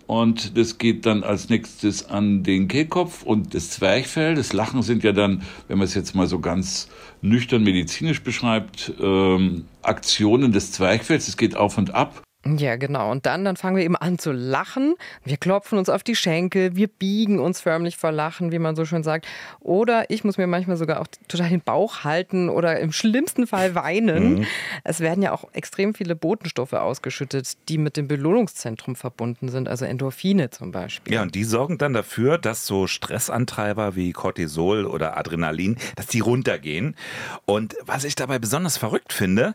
Und 0.06 0.58
das 0.58 0.76
geht 0.76 1.06
dann 1.06 1.22
als 1.22 1.48
nächstes 1.48 2.10
an 2.10 2.42
den 2.42 2.68
Kehlkopf 2.68 3.22
und 3.22 3.54
das 3.54 3.70
Zwerchfell. 3.70 4.34
Das 4.34 4.52
Lachen 4.52 4.82
sind 4.82 5.02
ja 5.02 5.12
dann, 5.12 5.42
wenn 5.66 5.78
man 5.78 5.86
es 5.86 5.94
jetzt 5.94 6.14
mal 6.14 6.26
so 6.26 6.40
ganz 6.40 6.88
nüchtern 7.22 7.64
medizinisch 7.64 8.22
beschreibt, 8.22 8.92
ähm, 9.00 9.64
Aktionen 9.80 10.52
des 10.52 10.72
Zwerchfells. 10.72 11.28
Es 11.28 11.38
geht 11.38 11.56
auf 11.56 11.78
und 11.78 11.94
ab. 11.94 12.23
Ja, 12.44 12.76
genau. 12.76 13.10
Und 13.10 13.26
dann, 13.26 13.44
dann 13.44 13.56
fangen 13.56 13.76
wir 13.76 13.84
eben 13.84 13.96
an 13.96 14.18
zu 14.18 14.32
lachen. 14.32 14.94
Wir 15.24 15.36
klopfen 15.36 15.78
uns 15.78 15.88
auf 15.88 16.02
die 16.02 16.14
Schenkel, 16.14 16.76
wir 16.76 16.88
biegen 16.88 17.38
uns 17.38 17.60
förmlich 17.60 17.96
vor 17.96 18.12
Lachen, 18.12 18.52
wie 18.52 18.58
man 18.58 18.76
so 18.76 18.84
schön 18.84 19.02
sagt. 19.02 19.26
Oder 19.60 20.10
ich 20.10 20.24
muss 20.24 20.36
mir 20.36 20.46
manchmal 20.46 20.76
sogar 20.76 21.00
auch 21.00 21.06
total 21.28 21.48
den 21.48 21.62
Bauch 21.62 22.04
halten 22.04 22.48
oder 22.48 22.78
im 22.80 22.92
schlimmsten 22.92 23.46
Fall 23.46 23.74
weinen. 23.74 24.34
Mhm. 24.34 24.46
Es 24.84 25.00
werden 25.00 25.22
ja 25.22 25.32
auch 25.32 25.44
extrem 25.52 25.94
viele 25.94 26.14
Botenstoffe 26.14 26.74
ausgeschüttet, 26.74 27.54
die 27.68 27.78
mit 27.78 27.96
dem 27.96 28.08
Belohnungszentrum 28.08 28.94
verbunden 28.94 29.48
sind, 29.48 29.68
also 29.68 29.84
Endorphine 29.84 30.50
zum 30.50 30.70
Beispiel. 30.70 31.14
Ja, 31.14 31.22
und 31.22 31.34
die 31.34 31.44
sorgen 31.44 31.78
dann 31.78 31.94
dafür, 31.94 32.38
dass 32.38 32.66
so 32.66 32.86
Stressantreiber 32.86 33.96
wie 33.96 34.12
Cortisol 34.12 34.84
oder 34.84 35.16
Adrenalin, 35.16 35.76
dass 35.96 36.06
die 36.06 36.20
runtergehen. 36.20 36.94
Und 37.46 37.74
was 37.84 38.04
ich 38.04 38.14
dabei 38.14 38.38
besonders 38.38 38.76
verrückt 38.76 39.12
finde, 39.12 39.54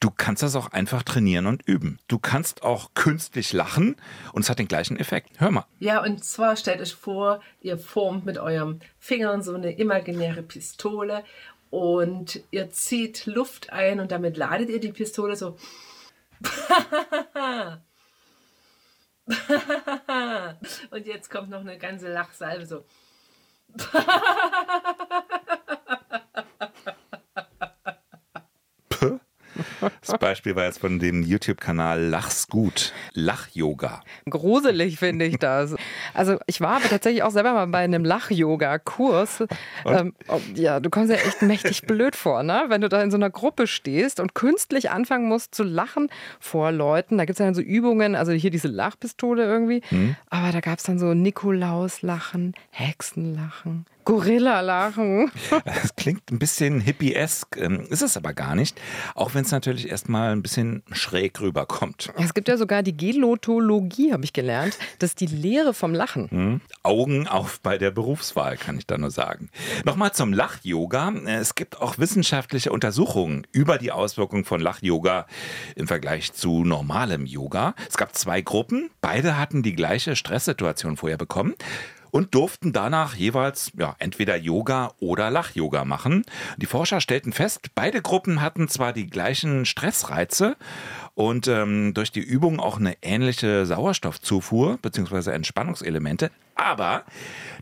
Du 0.00 0.10
kannst 0.10 0.44
das 0.44 0.54
auch 0.54 0.68
einfach 0.68 1.02
trainieren 1.02 1.46
und 1.46 1.66
üben. 1.66 1.98
Du 2.06 2.20
kannst 2.20 2.62
auch 2.62 2.94
künstlich 2.94 3.52
lachen 3.52 3.96
und 4.32 4.42
es 4.42 4.50
hat 4.50 4.60
den 4.60 4.68
gleichen 4.68 4.96
Effekt. 4.96 5.40
Hör 5.40 5.50
mal. 5.50 5.66
Ja, 5.80 6.02
und 6.02 6.24
zwar 6.24 6.54
stellt 6.54 6.80
euch 6.80 6.94
vor, 6.94 7.40
ihr 7.60 7.78
formt 7.78 8.24
mit 8.24 8.38
euren 8.38 8.80
Fingern 9.00 9.42
so 9.42 9.54
eine 9.54 9.72
imaginäre 9.72 10.42
Pistole 10.42 11.24
und 11.70 12.40
ihr 12.52 12.70
zieht 12.70 13.26
Luft 13.26 13.72
ein 13.72 13.98
und 13.98 14.12
damit 14.12 14.36
ladet 14.36 14.68
ihr 14.70 14.78
die 14.78 14.92
Pistole 14.92 15.34
so. 15.34 15.56
und 20.90 21.06
jetzt 21.06 21.28
kommt 21.28 21.50
noch 21.50 21.60
eine 21.60 21.76
ganze 21.76 22.12
Lachsalve 22.12 22.66
so. 22.66 22.84
Das 30.08 30.18
Beispiel 30.18 30.56
war 30.56 30.64
jetzt 30.64 30.78
von 30.78 30.98
dem 30.98 31.22
YouTube-Kanal 31.22 32.00
Lach's 32.00 32.48
gut. 32.48 32.92
Lach-Yoga. 33.12 34.02
Gruselig 34.28 34.98
finde 34.98 35.26
ich 35.26 35.38
das. 35.38 35.74
Also 36.14 36.38
ich 36.46 36.60
war 36.60 36.76
aber 36.76 36.88
tatsächlich 36.88 37.22
auch 37.22 37.30
selber 37.30 37.52
mal 37.52 37.66
bei 37.66 37.78
einem 37.78 38.04
Lach-Yoga-Kurs. 38.04 39.44
Ähm, 39.84 40.14
oh, 40.28 40.40
ja, 40.54 40.80
du 40.80 40.90
kommst 40.90 41.10
ja 41.10 41.16
echt 41.16 41.42
mächtig 41.42 41.82
blöd 41.82 42.16
vor, 42.16 42.42
ne? 42.42 42.64
Wenn 42.68 42.80
du 42.80 42.88
da 42.88 43.02
in 43.02 43.10
so 43.10 43.16
einer 43.16 43.30
Gruppe 43.30 43.66
stehst 43.66 44.20
und 44.20 44.34
künstlich 44.34 44.90
anfangen 44.90 45.28
musst 45.28 45.54
zu 45.54 45.62
lachen 45.62 46.08
vor 46.40 46.72
Leuten. 46.72 47.18
Da 47.18 47.24
gibt 47.24 47.36
es 47.36 47.38
ja 47.38 47.46
dann 47.46 47.54
so 47.54 47.62
Übungen, 47.62 48.14
also 48.14 48.32
hier 48.32 48.50
diese 48.50 48.68
Lachpistole 48.68 49.44
irgendwie. 49.44 49.82
Hm. 49.88 50.16
Aber 50.30 50.52
da 50.52 50.60
gab 50.60 50.78
es 50.78 50.84
dann 50.84 50.98
so 50.98 51.14
Nikolaus-Lachen, 51.14 52.54
Hexenlachen, 52.70 53.86
Gorilla-Lachen. 54.08 55.30
Das 55.64 55.94
klingt 55.94 56.30
ein 56.32 56.38
bisschen 56.38 56.80
hippiesk, 56.80 57.56
ähm, 57.58 57.86
ist 57.90 58.00
es 58.00 58.16
aber 58.16 58.32
gar 58.32 58.54
nicht. 58.54 58.80
Auch 59.14 59.34
wenn 59.34 59.44
es 59.44 59.50
natürlich 59.50 59.90
erstmal 59.90 60.32
ein 60.32 60.40
bisschen 60.40 60.82
schräg 60.92 61.40
rüberkommt. 61.40 62.10
Es 62.16 62.32
gibt 62.32 62.48
ja 62.48 62.56
sogar 62.56 62.82
die 62.82 62.96
Gelotologie, 62.96 64.12
habe 64.12 64.24
ich 64.24 64.32
gelernt. 64.32 64.78
Das 64.98 65.10
ist 65.10 65.20
die 65.20 65.26
Lehre 65.26 65.74
vom 65.74 65.92
Lachen. 65.92 66.30
Hm. 66.30 66.60
Augen 66.82 67.28
auf 67.28 67.60
bei 67.60 67.76
der 67.76 67.90
Berufswahl, 67.90 68.56
kann 68.56 68.78
ich 68.78 68.86
da 68.86 68.96
nur 68.96 69.10
sagen. 69.10 69.50
Nochmal 69.84 70.12
zum 70.12 70.32
Lach-Yoga. 70.32 71.12
Es 71.26 71.54
gibt 71.54 71.80
auch 71.80 71.98
wissenschaftliche 71.98 72.72
Untersuchungen 72.72 73.46
über 73.52 73.76
die 73.76 73.92
Auswirkungen 73.92 74.44
von 74.44 74.60
Lach-Yoga 74.60 75.26
im 75.76 75.86
Vergleich 75.86 76.32
zu 76.32 76.64
normalem 76.64 77.26
Yoga. 77.26 77.74
Es 77.88 77.98
gab 77.98 78.14
zwei 78.14 78.40
Gruppen. 78.40 78.90
Beide 79.02 79.36
hatten 79.36 79.62
die 79.62 79.74
gleiche 79.74 80.16
Stresssituation 80.16 80.96
vorher 80.96 81.18
bekommen 81.18 81.54
und 82.10 82.34
durften 82.34 82.72
danach 82.72 83.14
jeweils 83.14 83.72
ja, 83.76 83.96
entweder 83.98 84.36
Yoga 84.36 84.92
oder 85.00 85.30
Lach-Yoga 85.30 85.84
machen. 85.84 86.24
Die 86.56 86.66
Forscher 86.66 87.00
stellten 87.00 87.32
fest, 87.32 87.68
beide 87.74 88.02
Gruppen 88.02 88.40
hatten 88.40 88.68
zwar 88.68 88.92
die 88.92 89.06
gleichen 89.06 89.66
Stressreize 89.66 90.56
und 91.14 91.48
ähm, 91.48 91.94
durch 91.94 92.12
die 92.12 92.20
Übung 92.20 92.60
auch 92.60 92.78
eine 92.78 92.96
ähnliche 93.02 93.66
Sauerstoffzufuhr 93.66 94.78
bzw. 94.82 95.30
Entspannungselemente, 95.32 96.30
aber 96.58 97.04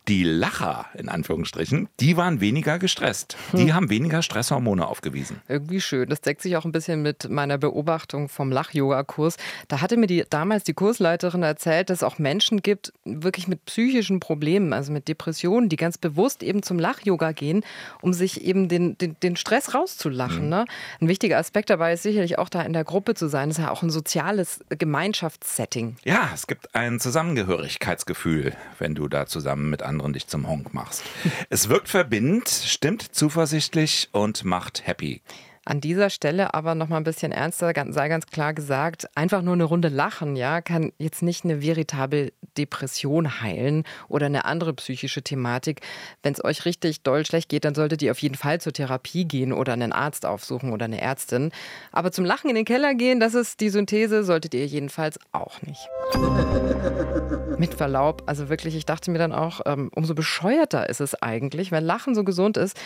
die 0.08 0.22
Lacher, 0.22 0.86
in 0.94 1.08
Anführungsstrichen, 1.08 1.88
die 1.98 2.16
waren 2.16 2.40
weniger 2.40 2.78
gestresst. 2.78 3.36
Die 3.52 3.68
hm. 3.68 3.74
haben 3.74 3.90
weniger 3.90 4.22
Stresshormone 4.22 4.86
aufgewiesen. 4.86 5.40
Irgendwie 5.48 5.80
schön. 5.80 6.08
Das 6.08 6.20
deckt 6.20 6.42
sich 6.42 6.56
auch 6.56 6.64
ein 6.64 6.70
bisschen 6.70 7.02
mit 7.02 7.28
meiner 7.28 7.58
Beobachtung 7.58 8.28
vom 8.28 8.52
Lach-Yoga-Kurs. 8.52 9.36
Da 9.66 9.80
hatte 9.80 9.96
mir 9.96 10.06
die, 10.06 10.24
damals 10.28 10.62
die 10.62 10.74
Kursleiterin 10.74 11.42
erzählt, 11.42 11.90
dass 11.90 11.98
es 11.98 12.02
auch 12.04 12.18
Menschen 12.18 12.62
gibt, 12.62 12.92
wirklich 13.04 13.48
mit 13.48 13.64
psychischen 13.66 14.20
Problemen, 14.20 14.72
also 14.72 14.92
mit 14.92 15.08
Depressionen, 15.08 15.68
die 15.68 15.76
ganz 15.76 15.98
bewusst 15.98 16.44
eben 16.44 16.62
zum 16.62 16.78
Lach-Yoga 16.78 17.32
gehen, 17.32 17.64
um 18.00 18.12
sich 18.12 18.44
eben 18.44 18.68
den, 18.68 18.96
den, 18.98 19.16
den 19.22 19.34
Stress 19.34 19.74
rauszulachen. 19.74 20.44
Mhm. 20.44 20.50
Ne? 20.50 20.64
Ein 21.00 21.08
wichtiger 21.08 21.38
Aspekt 21.38 21.68
dabei 21.68 21.94
ist 21.94 22.04
sicherlich 22.04 22.38
auch 22.38 22.48
da 22.48 22.62
in 22.62 22.72
der 22.72 22.84
Gruppe 22.84 23.14
zu 23.14 23.28
sein. 23.28 23.48
Das 23.48 23.58
ist 23.58 23.64
ja 23.64 23.70
auch 23.72 23.82
ein 23.82 23.90
soziales 23.90 24.60
Gemeinschaftssetting. 24.68 25.96
Ja, 26.04 26.30
es 26.32 26.46
gibt 26.46 26.76
ein 26.76 27.00
Zusammengehörigkeitsgefühl, 27.00 28.54
wenn 28.78 28.85
du 28.94 29.08
da 29.08 29.26
zusammen 29.26 29.70
mit 29.70 29.82
anderen 29.82 30.12
dich 30.12 30.26
zum 30.26 30.48
Honk 30.48 30.74
machst. 30.74 31.02
es 31.50 31.68
wirkt 31.68 31.88
verbindend, 31.88 32.48
stimmt 32.48 33.02
zuversichtlich 33.02 34.08
und 34.12 34.44
macht 34.44 34.86
happy. 34.86 35.22
An 35.68 35.80
dieser 35.80 36.10
Stelle 36.10 36.54
aber 36.54 36.76
noch 36.76 36.88
mal 36.88 36.98
ein 36.98 37.02
bisschen 37.02 37.32
ernster, 37.32 37.72
sei 37.88 38.08
ganz 38.08 38.26
klar 38.26 38.54
gesagt, 38.54 39.08
einfach 39.16 39.42
nur 39.42 39.54
eine 39.54 39.64
Runde 39.64 39.88
lachen, 39.88 40.36
ja, 40.36 40.60
kann 40.60 40.92
jetzt 40.98 41.22
nicht 41.22 41.44
eine 41.44 41.60
veritable 41.60 42.32
Depression 42.56 43.40
heilen 43.40 43.82
oder 44.06 44.26
eine 44.26 44.44
andere 44.44 44.72
psychische 44.74 45.22
Thematik. 45.22 45.80
Wenn 46.22 46.34
es 46.34 46.44
euch 46.44 46.66
richtig 46.66 47.02
doll 47.02 47.26
schlecht 47.26 47.48
geht, 47.48 47.64
dann 47.64 47.74
solltet 47.74 48.00
ihr 48.00 48.12
auf 48.12 48.20
jeden 48.20 48.36
Fall 48.36 48.60
zur 48.60 48.74
Therapie 48.74 49.24
gehen 49.24 49.52
oder 49.52 49.72
einen 49.72 49.92
Arzt 49.92 50.24
aufsuchen 50.24 50.72
oder 50.72 50.84
eine 50.84 51.00
Ärztin. 51.00 51.50
Aber 51.90 52.12
zum 52.12 52.24
Lachen 52.24 52.48
in 52.48 52.54
den 52.54 52.64
Keller 52.64 52.94
gehen, 52.94 53.18
das 53.18 53.34
ist 53.34 53.58
die 53.58 53.70
Synthese, 53.70 54.22
solltet 54.22 54.54
ihr 54.54 54.66
jedenfalls 54.66 55.18
auch 55.32 55.60
nicht. 55.62 55.88
Mit 57.58 57.74
Verlaub, 57.74 58.22
also 58.26 58.48
wirklich, 58.48 58.76
ich 58.76 58.86
dachte 58.86 59.10
mir 59.10 59.18
dann 59.18 59.32
auch, 59.32 59.62
ähm, 59.66 59.90
umso 59.96 60.14
bescheuerter 60.14 60.88
ist 60.88 61.00
es 61.00 61.20
eigentlich, 61.20 61.72
wenn 61.72 61.82
Lachen 61.82 62.14
so 62.14 62.22
gesund 62.22 62.56
ist, 62.56 62.78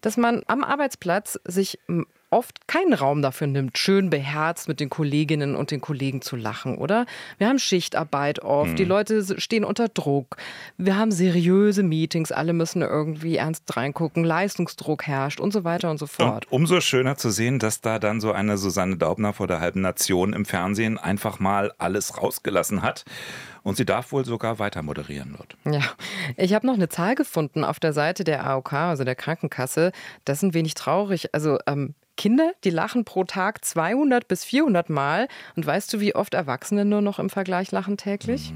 dass 0.00 0.16
man 0.16 0.42
am 0.48 0.64
Arbeitsplatz 0.64 1.38
sich 1.44 1.78
oft 2.34 2.66
keinen 2.66 2.92
Raum 2.92 3.22
dafür 3.22 3.46
nimmt, 3.46 3.78
schön 3.78 4.10
beherzt 4.10 4.66
mit 4.66 4.80
den 4.80 4.90
Kolleginnen 4.90 5.54
und 5.54 5.70
den 5.70 5.80
Kollegen 5.80 6.20
zu 6.20 6.34
lachen, 6.34 6.76
oder? 6.76 7.06
Wir 7.38 7.48
haben 7.48 7.60
Schichtarbeit 7.60 8.40
oft, 8.40 8.70
hm. 8.70 8.76
die 8.76 8.84
Leute 8.84 9.40
stehen 9.40 9.64
unter 9.64 9.88
Druck, 9.88 10.36
wir 10.76 10.96
haben 10.96 11.12
seriöse 11.12 11.84
Meetings, 11.84 12.32
alle 12.32 12.52
müssen 12.52 12.82
irgendwie 12.82 13.36
ernst 13.36 13.76
reingucken, 13.76 14.24
Leistungsdruck 14.24 15.06
herrscht 15.06 15.38
und 15.38 15.52
so 15.52 15.62
weiter 15.62 15.90
und 15.90 15.98
so 15.98 16.06
fort. 16.06 16.46
Und 16.46 16.52
umso 16.52 16.80
schöner 16.80 17.16
zu 17.16 17.30
sehen, 17.30 17.60
dass 17.60 17.80
da 17.80 18.00
dann 18.00 18.20
so 18.20 18.32
eine 18.32 18.58
Susanne 18.58 18.96
Daubner 18.96 19.32
vor 19.32 19.46
der 19.46 19.60
halben 19.60 19.80
Nation 19.80 20.32
im 20.32 20.44
Fernsehen 20.44 20.98
einfach 20.98 21.38
mal 21.38 21.72
alles 21.78 22.20
rausgelassen 22.20 22.82
hat 22.82 23.04
und 23.64 23.76
sie 23.76 23.84
darf 23.84 24.12
wohl 24.12 24.24
sogar 24.24 24.58
weiter 24.58 24.82
moderieren 24.82 25.36
wird. 25.38 25.56
Ja, 25.64 25.82
ich 26.36 26.54
habe 26.54 26.66
noch 26.66 26.74
eine 26.74 26.88
Zahl 26.88 27.14
gefunden 27.14 27.64
auf 27.64 27.80
der 27.80 27.92
Seite 27.92 28.22
der 28.22 28.46
AOK, 28.46 28.72
also 28.72 29.04
der 29.04 29.14
Krankenkasse. 29.16 29.92
Das 30.24 30.38
ist 30.38 30.42
ein 30.42 30.54
wenig 30.54 30.74
traurig. 30.74 31.34
Also 31.34 31.58
ähm, 31.66 31.94
Kinder, 32.16 32.52
die 32.64 32.70
lachen 32.70 33.04
pro 33.04 33.24
Tag 33.24 33.64
200 33.64 34.28
bis 34.28 34.44
400 34.44 34.90
Mal. 34.90 35.28
Und 35.56 35.66
weißt 35.66 35.92
du, 35.92 36.00
wie 36.00 36.14
oft 36.14 36.34
Erwachsene 36.34 36.84
nur 36.84 37.00
noch 37.00 37.18
im 37.18 37.30
Vergleich 37.30 37.72
lachen 37.72 37.96
täglich? 37.96 38.52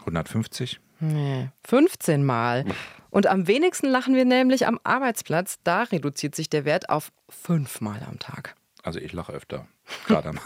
150? 0.00 0.80
Nee, 1.00 1.48
15 1.66 2.24
Mal. 2.24 2.64
Und 3.10 3.26
am 3.26 3.46
wenigsten 3.46 3.88
lachen 3.88 4.14
wir 4.14 4.24
nämlich 4.24 4.66
am 4.66 4.78
Arbeitsplatz. 4.82 5.58
Da 5.64 5.84
reduziert 5.84 6.34
sich 6.34 6.50
der 6.50 6.64
Wert 6.64 6.88
auf 6.88 7.12
5 7.28 7.80
Mal 7.80 8.00
am 8.08 8.18
Tag. 8.18 8.56
Also 8.82 8.98
ich 8.98 9.12
lache 9.12 9.32
öfter. 9.32 9.66
Gerade 10.06 10.30
am, 10.30 10.40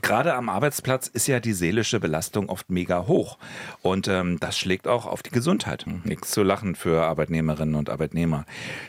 gerade 0.00 0.34
am, 0.34 0.48
Arbeitsplatz 0.48 1.06
ist 1.06 1.26
ja 1.26 1.40
die 1.40 1.52
seelische 1.52 2.00
Belastung 2.00 2.48
oft 2.48 2.70
mega 2.70 3.06
hoch. 3.06 3.38
Und 3.82 4.08
ähm, 4.08 4.38
das 4.40 4.58
schlägt 4.58 4.88
auch 4.88 5.06
auf 5.06 5.22
die 5.22 5.30
Gesundheit. 5.30 5.84
Nichts 6.04 6.30
zu 6.30 6.42
lachen 6.42 6.74
für 6.74 7.02
Arbeitnehmerinnen 7.02 7.74
und 7.74 7.90
Arbeitnehmer. 7.90 8.46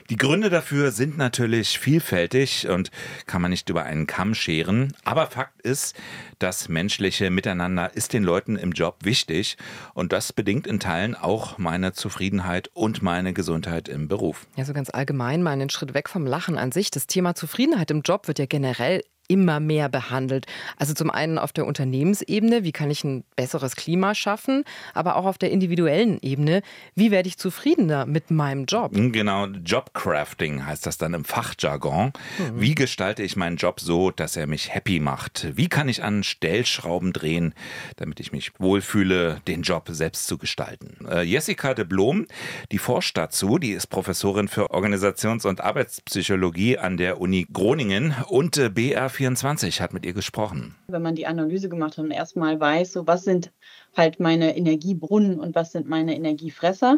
Die 0.09 0.17
Gründe 0.17 0.49
dafür 0.49 0.91
sind 0.91 1.17
natürlich 1.17 1.79
vielfältig 1.79 2.69
und 2.69 2.91
kann 3.25 3.41
man 3.41 3.51
nicht 3.51 3.69
über 3.69 3.83
einen 3.83 4.07
Kamm 4.07 4.33
scheren. 4.33 4.93
Aber 5.03 5.27
Fakt 5.27 5.61
ist, 5.61 5.95
das 6.39 6.69
menschliche 6.69 7.29
Miteinander 7.29 7.93
ist 7.93 8.13
den 8.13 8.23
Leuten 8.23 8.55
im 8.55 8.71
Job 8.71 8.99
wichtig. 9.03 9.57
Und 9.93 10.13
das 10.13 10.33
bedingt 10.33 10.67
in 10.67 10.79
Teilen 10.79 11.15
auch 11.15 11.57
meine 11.57 11.93
Zufriedenheit 11.93 12.69
und 12.73 13.01
meine 13.01 13.33
Gesundheit 13.33 13.87
im 13.87 14.07
Beruf. 14.07 14.47
Ja, 14.55 14.65
so 14.65 14.73
ganz 14.73 14.89
allgemein 14.89 15.43
mal 15.43 15.51
einen 15.51 15.69
Schritt 15.69 15.93
weg 15.93 16.09
vom 16.09 16.25
Lachen 16.25 16.57
an 16.57 16.71
sich. 16.71 16.91
Das 16.91 17.07
Thema 17.07 17.35
Zufriedenheit 17.35 17.91
im 17.91 18.01
Job 18.01 18.27
wird 18.27 18.39
ja 18.39 18.45
generell 18.45 19.03
immer 19.31 19.61
mehr 19.61 19.87
behandelt. 19.87 20.45
Also 20.77 20.93
zum 20.93 21.09
einen 21.09 21.37
auf 21.37 21.53
der 21.53 21.65
Unternehmensebene, 21.65 22.65
wie 22.65 22.73
kann 22.73 22.91
ich 22.91 23.05
ein 23.05 23.23
besseres 23.37 23.77
Klima 23.77 24.13
schaffen, 24.13 24.65
aber 24.93 25.15
auch 25.15 25.25
auf 25.25 25.37
der 25.37 25.51
individuellen 25.51 26.19
Ebene, 26.21 26.63
wie 26.95 27.11
werde 27.11 27.29
ich 27.29 27.37
zufriedener 27.37 28.05
mit 28.05 28.29
meinem 28.29 28.65
Job? 28.65 28.91
Genau, 28.93 29.45
Jobcrafting 29.45 30.65
heißt 30.65 30.85
das 30.85 30.97
dann 30.97 31.13
im 31.13 31.23
Fachjargon. 31.23 32.11
Mhm. 32.39 32.59
Wie 32.59 32.75
gestalte 32.75 33.23
ich 33.23 33.37
meinen 33.37 33.55
Job 33.55 33.79
so, 33.79 34.11
dass 34.11 34.35
er 34.35 34.47
mich 34.47 34.73
happy 34.73 34.99
macht? 34.99 35.47
Wie 35.55 35.69
kann 35.69 35.87
ich 35.87 36.03
an 36.03 36.23
Stellschrauben 36.23 37.13
drehen, 37.13 37.53
damit 37.95 38.19
ich 38.19 38.33
mich 38.33 38.51
wohlfühle, 38.59 39.41
den 39.47 39.61
Job 39.61 39.87
selbst 39.91 40.27
zu 40.27 40.37
gestalten? 40.37 41.05
Äh, 41.09 41.21
Jessica 41.21 41.73
de 41.73 41.85
Blom, 41.85 42.27
die 42.71 42.79
forscht 42.79 43.15
dazu, 43.15 43.57
die 43.57 43.71
ist 43.71 43.87
Professorin 43.87 44.49
für 44.49 44.71
Organisations- 44.71 45.47
und 45.47 45.61
Arbeitspsychologie 45.61 46.77
an 46.77 46.97
der 46.97 47.21
Uni 47.21 47.47
Groningen 47.51 48.13
und 48.27 48.57
äh, 48.57 48.65
BR4 48.65 49.20
24 49.21 49.81
hat 49.81 49.93
mit 49.93 50.03
ihr 50.03 50.13
gesprochen. 50.13 50.73
Wenn 50.87 51.03
man 51.03 51.13
die 51.13 51.27
Analyse 51.27 51.69
gemacht 51.69 51.95
hat 51.95 52.05
und 52.05 52.09
erstmal 52.09 52.59
weiß, 52.59 52.91
so 52.93 53.05
was 53.05 53.23
sind 53.23 53.51
halt 53.95 54.19
meine 54.19 54.57
Energiebrunnen 54.57 55.39
und 55.39 55.53
was 55.53 55.73
sind 55.73 55.87
meine 55.87 56.15
Energiefresser, 56.15 56.97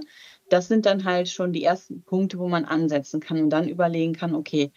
das 0.49 0.69
sind 0.69 0.85
dann 0.85 1.03
halt 1.03 1.27
schon 1.27 1.51
die 1.51 1.65
ersten 1.65 2.01
Punkte, 2.03 2.39
wo 2.39 2.47
man 2.47 2.63
ansetzen 2.63 3.19
kann 3.19 3.41
und 3.41 3.49
dann 3.49 3.67
überlegen 3.67 4.13
kann, 4.13 4.35
okay, 4.35 4.71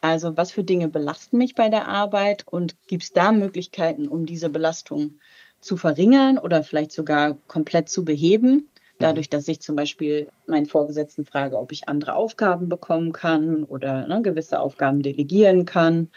also 0.00 0.38
was 0.38 0.52
für 0.52 0.64
Dinge 0.64 0.88
belasten 0.88 1.36
mich 1.36 1.54
bei 1.54 1.68
der 1.68 1.86
Arbeit 1.86 2.46
und 2.46 2.76
gibt 2.86 3.02
es 3.02 3.12
da 3.12 3.30
Möglichkeiten, 3.30 4.08
um 4.08 4.24
diese 4.24 4.48
Belastung 4.48 5.18
zu 5.60 5.76
verringern 5.76 6.38
oder 6.38 6.62
vielleicht 6.62 6.92
sogar 6.92 7.36
komplett 7.46 7.90
zu 7.90 8.06
beheben? 8.06 8.70
Dadurch, 8.98 9.28
dass 9.28 9.46
ich 9.48 9.60
zum 9.60 9.76
Beispiel 9.76 10.28
meinen 10.46 10.64
Vorgesetzten 10.64 11.26
frage, 11.26 11.58
ob 11.58 11.72
ich 11.72 11.90
andere 11.90 12.14
Aufgaben 12.14 12.70
bekommen 12.70 13.12
kann 13.12 13.64
oder 13.64 14.06
ne, 14.06 14.22
gewisse 14.22 14.60
Aufgaben 14.60 15.02
delegieren 15.02 15.66
kann 15.66 16.08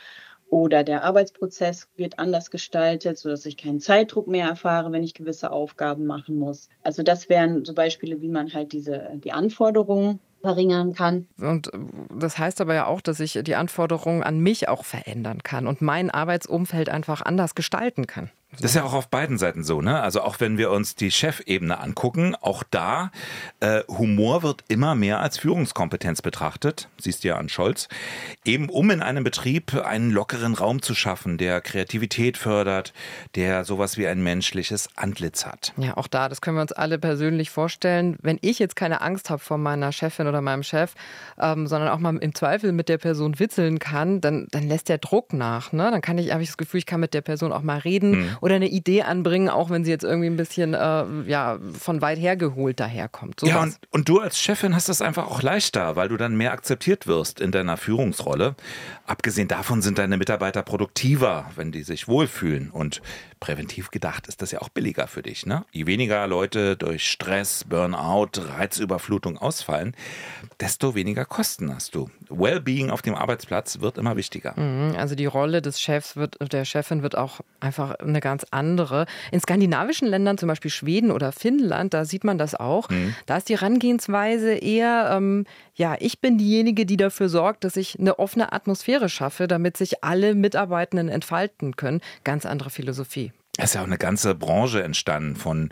oder 0.49 0.83
der 0.83 1.03
Arbeitsprozess 1.03 1.89
wird 1.95 2.19
anders 2.19 2.51
gestaltet, 2.51 3.17
sodass 3.17 3.45
ich 3.45 3.57
keinen 3.57 3.79
Zeitdruck 3.79 4.27
mehr 4.27 4.47
erfahre, 4.47 4.91
wenn 4.91 5.03
ich 5.03 5.13
gewisse 5.13 5.51
Aufgaben 5.51 6.05
machen 6.05 6.37
muss. 6.37 6.69
Also 6.83 7.03
das 7.03 7.29
wären 7.29 7.65
so 7.65 7.73
Beispiele, 7.73 8.21
wie 8.21 8.29
man 8.29 8.53
halt 8.53 8.71
diese, 8.71 9.09
die 9.23 9.31
Anforderungen 9.31 10.19
verringern 10.41 10.93
kann. 10.93 11.27
Und 11.39 11.69
das 12.17 12.37
heißt 12.37 12.61
aber 12.61 12.73
ja 12.73 12.87
auch, 12.87 13.01
dass 13.01 13.19
ich 13.19 13.39
die 13.43 13.55
Anforderungen 13.55 14.23
an 14.23 14.39
mich 14.39 14.69
auch 14.69 14.85
verändern 14.85 15.43
kann 15.43 15.67
und 15.67 15.81
mein 15.81 16.09
Arbeitsumfeld 16.09 16.89
einfach 16.89 17.21
anders 17.21 17.55
gestalten 17.55 18.07
kann. 18.07 18.31
Das 18.51 18.71
ist 18.71 18.75
ja 18.75 18.83
auch 18.83 18.93
auf 18.93 19.09
beiden 19.09 19.37
Seiten 19.37 19.63
so, 19.63 19.79
ne? 19.79 20.01
Also 20.01 20.21
auch 20.21 20.39
wenn 20.39 20.57
wir 20.57 20.71
uns 20.71 20.95
die 20.95 21.11
Chefebene 21.11 21.79
angucken, 21.79 22.35
auch 22.41 22.63
da 22.63 23.11
äh, 23.59 23.81
Humor 23.87 24.41
wird 24.41 24.63
immer 24.67 24.95
mehr 24.95 25.19
als 25.19 25.37
Führungskompetenz 25.37 26.23
betrachtet. 26.23 26.89
Siehst 26.99 27.23
du 27.23 27.27
ja 27.27 27.37
an 27.37 27.47
Scholz. 27.47 27.89
Eben 28.43 28.69
um 28.69 28.89
in 28.89 29.03
einem 29.03 29.23
Betrieb 29.23 29.75
einen 29.75 30.09
lockeren 30.09 30.55
Raum 30.55 30.81
zu 30.81 30.95
schaffen, 30.95 31.37
der 31.37 31.61
Kreativität 31.61 32.37
fördert, 32.37 32.91
der 33.35 33.65
sowas 33.65 33.99
wie 33.99 34.07
ein 34.07 34.23
menschliches 34.23 34.89
Antlitz 34.95 35.45
hat. 35.45 35.73
Ja, 35.77 35.95
auch 35.95 36.07
da, 36.07 36.27
das 36.27 36.41
können 36.41 36.57
wir 36.57 36.61
uns 36.61 36.71
alle 36.71 36.97
persönlich 36.97 37.51
vorstellen. 37.51 38.17
Wenn 38.19 38.39
ich 38.41 38.57
jetzt 38.57 38.75
keine 38.75 39.01
Angst 39.01 39.29
habe 39.29 39.39
vor 39.39 39.59
meiner 39.59 39.91
Chefin 39.91 40.25
oder 40.25 40.41
meinem 40.41 40.63
Chef, 40.63 40.95
ähm, 41.39 41.67
sondern 41.67 41.89
auch 41.89 41.99
mal 41.99 42.17
im 42.17 42.33
Zweifel 42.33 42.71
mit 42.71 42.89
der 42.89 42.97
Person 42.97 43.37
witzeln 43.37 43.77
kann, 43.77 44.21
dann, 44.21 44.47
dann 44.49 44.67
lässt 44.67 44.89
der 44.89 44.97
Druck 44.97 45.33
nach. 45.33 45.71
Ne? 45.71 45.91
Dann 45.91 46.01
kann 46.01 46.17
ich, 46.17 46.31
habe 46.31 46.41
ich 46.41 46.49
das 46.49 46.57
Gefühl, 46.57 46.79
ich 46.79 46.87
kann 46.87 46.99
mit 46.99 47.13
der 47.13 47.21
Person 47.21 47.53
auch 47.53 47.61
mal 47.61 47.77
reden. 47.77 48.13
Hm 48.13 48.38
oder 48.41 48.55
eine 48.55 48.67
Idee 48.67 49.03
anbringen, 49.03 49.49
auch 49.49 49.69
wenn 49.69 49.83
sie 49.83 49.91
jetzt 49.91 50.03
irgendwie 50.03 50.27
ein 50.27 50.37
bisschen 50.37 50.73
äh, 50.73 51.05
ja, 51.27 51.59
von 51.77 52.01
weit 52.01 52.19
her 52.19 52.35
geholt 52.35 52.79
daherkommt. 52.79 53.39
So 53.39 53.47
ja, 53.47 53.61
und, 53.61 53.77
und 53.91 54.09
du 54.09 54.19
als 54.19 54.39
Chefin 54.39 54.75
hast 54.75 54.89
das 54.89 55.01
einfach 55.01 55.27
auch 55.27 55.41
leichter, 55.41 55.95
weil 55.95 56.09
du 56.09 56.17
dann 56.17 56.35
mehr 56.35 56.51
akzeptiert 56.51 57.07
wirst 57.07 57.39
in 57.39 57.51
deiner 57.51 57.77
Führungsrolle. 57.77 58.55
Abgesehen 59.05 59.47
davon 59.47 59.81
sind 59.81 59.97
deine 59.97 60.17
Mitarbeiter 60.17 60.63
produktiver, 60.63 61.49
wenn 61.55 61.71
die 61.71 61.83
sich 61.83 62.07
wohlfühlen. 62.07 62.69
Und 62.69 63.01
präventiv 63.39 63.91
gedacht 63.91 64.27
ist 64.27 64.41
das 64.41 64.51
ja 64.51 64.61
auch 64.61 64.69
billiger 64.69 65.07
für 65.07 65.21
dich. 65.21 65.45
Ne? 65.45 65.65
Je 65.71 65.85
weniger 65.85 66.25
Leute 66.27 66.75
durch 66.75 67.09
Stress, 67.09 67.63
Burnout, 67.63 68.31
Reizüberflutung 68.37 69.37
ausfallen, 69.37 69.95
desto 70.59 70.95
weniger 70.95 71.25
Kosten 71.25 71.73
hast 71.73 71.95
du. 71.95 72.09
Wellbeing 72.29 72.89
auf 72.89 73.01
dem 73.01 73.15
Arbeitsplatz 73.15 73.79
wird 73.79 73.97
immer 73.97 74.15
wichtiger. 74.15 74.59
Mhm, 74.59 74.95
also 74.97 75.15
die 75.15 75.25
Rolle 75.25 75.61
des 75.61 75.79
Chefs 75.79 76.15
wird, 76.15 76.37
der 76.51 76.65
Chefin 76.65 77.01
wird 77.01 77.17
auch 77.17 77.39
einfach 77.59 77.95
eine 77.95 78.19
ganz 78.19 78.45
andere. 78.51 79.05
In 79.31 79.39
skandinavischen 79.39 80.07
Ländern, 80.07 80.37
zum 80.37 80.47
Beispiel 80.47 80.71
Schweden 80.71 81.11
oder 81.11 81.31
Finnland, 81.31 81.93
da 81.93 82.05
sieht 82.05 82.23
man 82.23 82.37
das 82.37 82.55
auch. 82.55 82.89
Mhm. 82.89 83.15
Da 83.25 83.37
ist 83.37 83.49
die 83.49 83.57
Herangehensweise 83.57 84.53
eher, 84.53 85.11
ähm, 85.13 85.45
ja, 85.75 85.95
ich 85.99 86.19
bin 86.19 86.37
diejenige, 86.37 86.85
die 86.85 86.97
dafür 86.97 87.29
sorgt, 87.29 87.63
dass 87.63 87.77
ich 87.77 87.97
eine 87.99 88.19
offene 88.19 88.51
Atmosphäre 88.51 89.09
schaffe, 89.09 89.47
damit 89.47 89.77
sich 89.77 90.03
alle 90.03 90.35
Mitarbeitenden 90.35 91.09
entfalten 91.09 91.75
können. 91.75 92.01
Ganz 92.23 92.45
andere 92.45 92.69
Philosophie. 92.69 93.28
Es 93.61 93.71
ist 93.71 93.73
ja 93.73 93.81
auch 93.81 93.87
eine 93.87 93.97
ganze 93.97 94.35
Branche 94.35 94.81
entstanden 94.83 95.35
von 95.35 95.69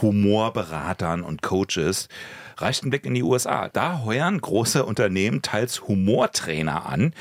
Humorberatern 0.00 1.22
und 1.22 1.42
Coaches. 1.42 2.08
Reicht 2.56 2.82
ein 2.82 2.88
Blick 2.88 3.04
in 3.04 3.12
die 3.12 3.22
USA. 3.22 3.68
Da 3.68 4.02
heuern 4.06 4.40
große 4.40 4.82
Unternehmen 4.86 5.42
teils 5.42 5.86
Humortrainer 5.86 6.86
an 6.86 7.12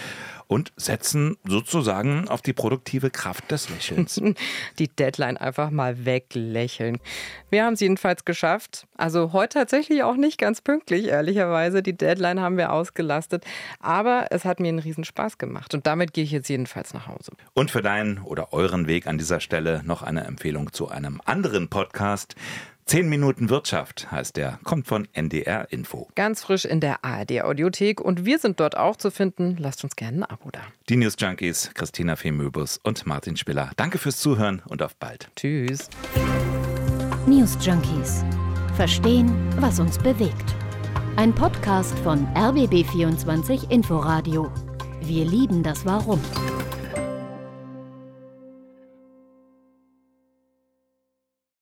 und 0.48 0.72
setzen 0.76 1.38
sozusagen 1.46 2.28
auf 2.28 2.42
die 2.42 2.54
produktive 2.54 3.10
Kraft 3.10 3.52
des 3.52 3.70
Lächelns. 3.70 4.22
Die 4.80 4.88
Deadline 4.88 5.38
einfach 5.38 5.72
mal 5.72 6.06
weglächeln. 6.06 7.00
Wir 7.50 7.66
haben 7.66 7.74
es 7.74 7.80
jedenfalls 7.80 8.26
geschafft. 8.26 8.88
Also 8.98 9.34
heute 9.34 9.60
tatsächlich 9.60 10.04
auch 10.04 10.16
nicht 10.16 10.38
ganz 10.38 10.62
pünktlich, 10.62 11.08
ehrlicherweise. 11.08 11.82
Die 11.82 11.98
Deadline 11.98 12.42
haben 12.42 12.58
wir 12.58 12.72
ausgelastet. 12.72 13.46
Aber 13.80 14.28
es 14.32 14.46
hat 14.46 14.60
mir 14.60 14.70
einen 14.70 14.80
Riesenspaß 14.80 15.38
gemacht. 15.38 15.74
Und 15.74 15.88
damit 15.88 16.14
gehe 16.14 16.24
ich 16.24 16.32
jetzt 16.32 16.50
jedenfalls 16.50 16.94
nach 16.94 17.08
Hause. 17.08 17.32
Und 17.54 17.72
für 17.72 17.82
deinen 17.82 18.20
oder 18.20 18.54
euren 18.54 18.88
Weg 18.88 19.08
an 19.08 19.18
dieser 19.18 19.40
Stelle 19.40 19.82
noch 19.84 20.04
eine 20.04 20.26
Empfehlung 20.26 20.74
zu 20.74 20.90
einem 20.90 21.22
anderen 21.26 21.70
Podcast. 21.70 22.36
10 22.88 23.10
Minuten 23.10 23.50
Wirtschaft 23.50 24.12
heißt 24.12 24.38
der, 24.38 24.60
kommt 24.64 24.86
von 24.86 25.08
NDR 25.12 25.72
Info. 25.72 26.08
Ganz 26.14 26.44
frisch 26.44 26.66
in 26.66 26.82
der 26.82 27.04
ARD 27.04 27.42
Audiothek 27.42 28.00
und 28.00 28.26
wir 28.26 28.38
sind 28.38 28.60
dort 28.60 28.78
auch 28.78 28.96
zu 28.96 29.10
finden. 29.10 29.58
Lasst 29.58 29.84
uns 29.84 29.96
gerne 29.96 30.18
ein 30.18 30.24
Abo 30.24 30.52
da. 30.52 30.60
Die 30.88 30.96
News 30.96 31.16
Junkies, 31.18 31.72
Christina 31.74 32.16
Femöbus 32.16 32.80
und 32.84 33.08
Martin 33.08 33.38
Spiller. 33.38 33.72
Danke 33.76 33.98
fürs 33.98 34.18
Zuhören 34.18 34.62
und 34.68 34.84
auf 34.84 34.96
bald. 34.98 35.32
Tschüss. 35.36 35.90
News 37.26 37.58
Junkies. 37.60 38.24
Verstehen, 38.76 39.34
was 39.60 39.80
uns 39.80 39.98
bewegt. 39.98 40.54
Ein 41.16 41.34
Podcast 41.34 41.98
von 42.00 42.28
RBB24 42.36 43.72
Inforadio. 43.72 44.52
Wir 45.02 45.26
lieben 45.26 45.64
das 45.64 45.88
Warum. 45.88 46.22